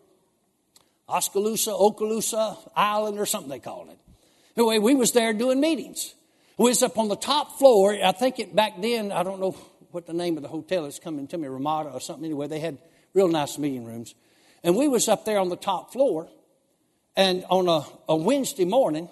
[1.08, 3.98] Oskaloosa, Okaloosa Island, or something they called it.
[4.56, 6.14] Anyway, we was there doing meetings.
[6.60, 7.96] We was up on the top floor.
[8.04, 9.52] I think it back then, I don't know
[9.92, 12.26] what the name of the hotel is coming to me, Ramada or something.
[12.26, 12.76] Anyway, they had
[13.14, 14.14] real nice meeting rooms.
[14.62, 16.28] And we was up there on the top floor
[17.16, 19.08] and on a, a Wednesday morning,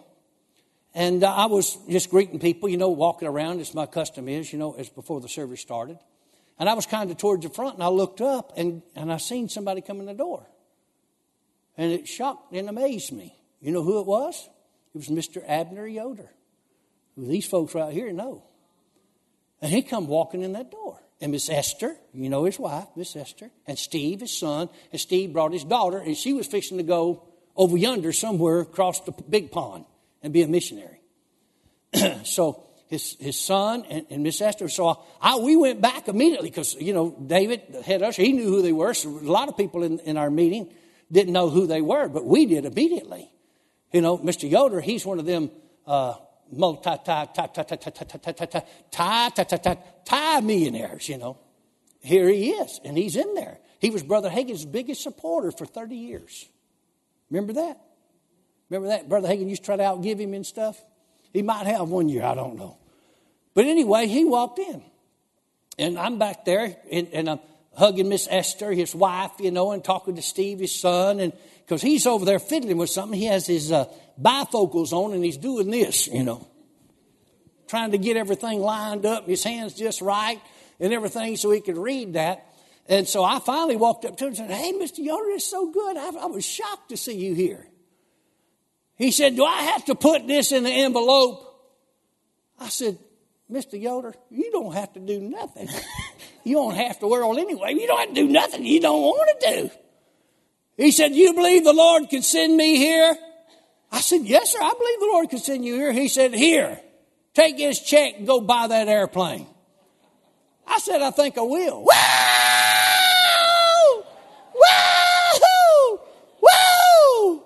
[0.92, 4.52] and uh, I was just greeting people, you know, walking around as my custom is,
[4.52, 5.98] you know, as before the service started.
[6.58, 9.16] And I was kind of towards the front, and I looked up, and, and I
[9.16, 10.46] seen somebody come in the door.
[11.78, 13.34] And it shocked and amazed me.
[13.62, 14.46] You know who it was?
[14.94, 15.42] It was Mr.
[15.48, 16.28] Abner Yoder
[17.26, 18.44] these folks right here know.
[19.60, 21.00] And he come walking in that door.
[21.20, 25.32] And Miss Esther, you know his wife, Miss Esther, and Steve, his son, and Steve
[25.32, 27.24] brought his daughter, and she was fixing to go
[27.56, 29.84] over yonder somewhere across the big pond
[30.22, 31.00] and be a missionary.
[32.24, 34.68] so his, his son and, and Miss Esther.
[34.68, 38.62] So I, we went back immediately because, you know, David, head usher, he knew who
[38.62, 38.94] they were.
[38.94, 40.72] So a lot of people in, in our meeting
[41.10, 43.30] didn't know who they were, but we did immediately.
[43.92, 44.48] You know, Mr.
[44.48, 45.50] Yoder, he's one of them
[45.86, 46.14] uh,
[46.52, 46.90] multi
[48.90, 51.38] tie millionaires, you know.
[52.00, 53.58] Here he is, and he's in there.
[53.80, 56.46] He was Brother Hagin's biggest supporter for 30 years.
[57.30, 57.78] Remember that?
[58.70, 59.08] Remember that?
[59.08, 60.82] Brother Hagin used to try to outgive him and stuff?
[61.32, 62.78] He might have one year, I don't know.
[63.54, 64.82] But anyway, he walked in.
[65.78, 67.40] And I'm back there, and, and I'm
[67.76, 71.32] hugging Miss Esther, his wife, you know, and talking to Steve, his son, and
[71.68, 73.18] because he's over there fiddling with something.
[73.18, 73.84] He has his uh,
[74.20, 76.48] bifocals on and he's doing this, you know,
[77.68, 80.40] trying to get everything lined up, his hands just right
[80.80, 82.46] and everything so he could read that.
[82.88, 84.98] And so I finally walked up to him and said, Hey, Mr.
[84.98, 85.96] Yoder, it's so good.
[85.98, 87.66] I, I was shocked to see you here.
[88.96, 91.44] He said, Do I have to put this in the envelope?
[92.58, 92.98] I said,
[93.50, 93.80] Mr.
[93.80, 95.68] Yoder, you don't have to do nothing.
[96.44, 97.72] you don't have to worry anyway.
[97.72, 99.70] You don't have to do nothing you don't want to do.
[100.76, 103.16] He said, You believe the Lord can send me here?
[103.90, 105.92] I said, Yes, sir, I believe the Lord can send you here.
[105.92, 106.80] He said, Here,
[107.34, 109.46] take his check and go buy that airplane.
[110.66, 111.84] I said, I think I will.
[111.84, 111.86] Woo!
[114.54, 115.98] Woo!
[116.42, 117.42] Woo!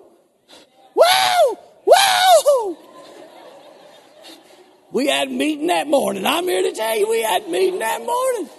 [0.95, 2.77] Woo!
[4.93, 6.23] We had a meeting that morning.
[6.23, 8.49] I'm here to tell you we had a meeting that morning.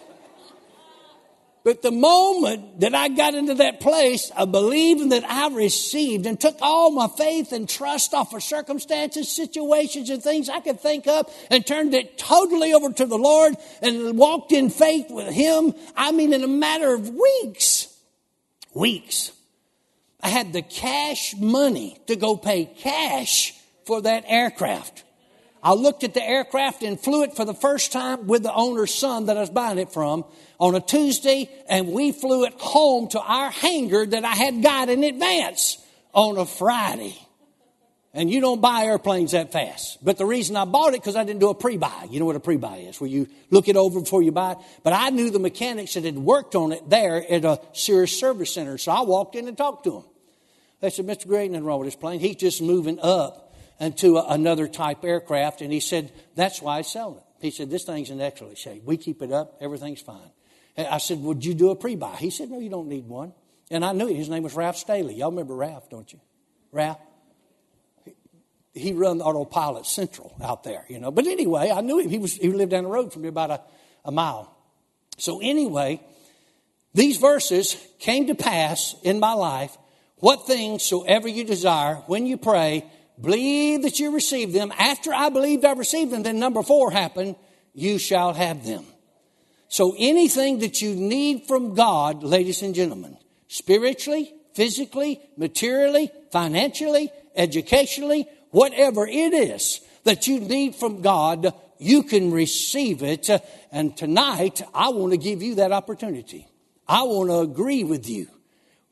[1.62, 6.38] But the moment that I got into that place of believing that I received and
[6.38, 11.06] took all my faith and trust off of circumstances, situations, and things I could think
[11.06, 15.72] of and turned it totally over to the Lord and walked in faith with Him,
[15.96, 17.96] I mean, in a matter of weeks,
[18.74, 19.30] weeks,
[20.20, 23.54] I had the cash money to go pay cash
[23.86, 25.03] for that aircraft.
[25.64, 28.94] I looked at the aircraft and flew it for the first time with the owner's
[28.94, 30.26] son that I was buying it from
[30.60, 34.90] on a Tuesday, and we flew it home to our hangar that I had got
[34.90, 35.78] in advance
[36.12, 37.18] on a Friday.
[38.12, 40.04] And you don't buy airplanes that fast.
[40.04, 42.08] But the reason I bought it, because I didn't do a pre-buy.
[42.10, 44.58] You know what a pre-buy is, where you look it over before you buy it.
[44.84, 48.52] But I knew the mechanics that had worked on it there at a Cirrus Service
[48.54, 48.76] Center.
[48.78, 50.04] So I walked in and talked to them.
[50.80, 51.26] They said, Mr.
[51.26, 52.20] Gray, nothing wrong with this plane.
[52.20, 55.60] He's just moving up and to another type aircraft.
[55.60, 57.42] And he said, that's why I sell it.
[57.44, 58.84] He said, this thing's in excellent shape.
[58.84, 59.58] We keep it up.
[59.60, 60.30] Everything's fine.
[60.76, 62.16] And I said, would you do a pre-buy?
[62.16, 63.32] He said, no, you don't need one.
[63.70, 64.16] And I knew it.
[64.16, 65.14] his name was Ralph Staley.
[65.14, 66.20] Y'all remember Ralph, don't you?
[66.72, 66.98] Ralph?
[68.72, 71.10] He run the Autopilot Central out there, you know.
[71.10, 72.10] But anyway, I knew him.
[72.10, 73.60] He, was, he lived down the road from me about a,
[74.04, 74.56] a mile.
[75.16, 76.00] So anyway,
[76.92, 79.76] these verses came to pass in my life.
[80.16, 82.84] What things soever you desire, when you pray,
[83.20, 84.72] Believe that you receive them.
[84.76, 87.36] After I believed I received them, then number four happened.
[87.74, 88.84] you shall have them.
[89.68, 93.16] So anything that you need from God, ladies and gentlemen,
[93.48, 102.30] spiritually, physically, materially, financially, educationally, whatever it is that you need from God, you can
[102.30, 103.28] receive it.
[103.72, 106.46] And tonight, I want to give you that opportunity.
[106.86, 108.28] I want to agree with you.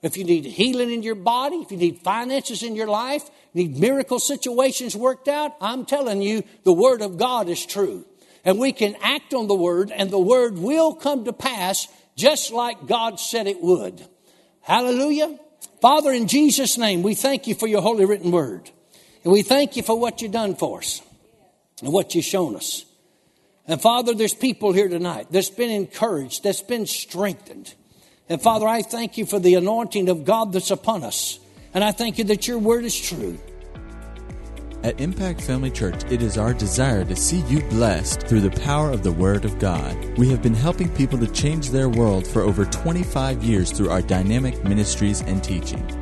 [0.02, 3.78] If you need healing in your body, if you need finances in your life, need
[3.78, 8.04] miracle situations worked out, I'm telling you, the Word of God is true.
[8.44, 11.86] And we can act on the Word, and the Word will come to pass
[12.16, 14.04] just like God said it would.
[14.62, 15.38] Hallelujah.
[15.80, 18.70] Father, in Jesus' name, we thank you for your holy written word.
[19.24, 21.00] And we thank you for what you've done for us
[21.80, 22.84] and what you've shown us.
[23.66, 27.74] And Father, there's people here tonight that's been encouraged, that's been strengthened.
[28.28, 31.38] And Father, I thank you for the anointing of God that's upon us.
[31.74, 33.38] And I thank you that your word is true.
[34.82, 38.90] At Impact Family Church, it is our desire to see you blessed through the power
[38.90, 39.96] of the Word of God.
[40.18, 44.02] We have been helping people to change their world for over 25 years through our
[44.02, 46.01] dynamic ministries and teaching.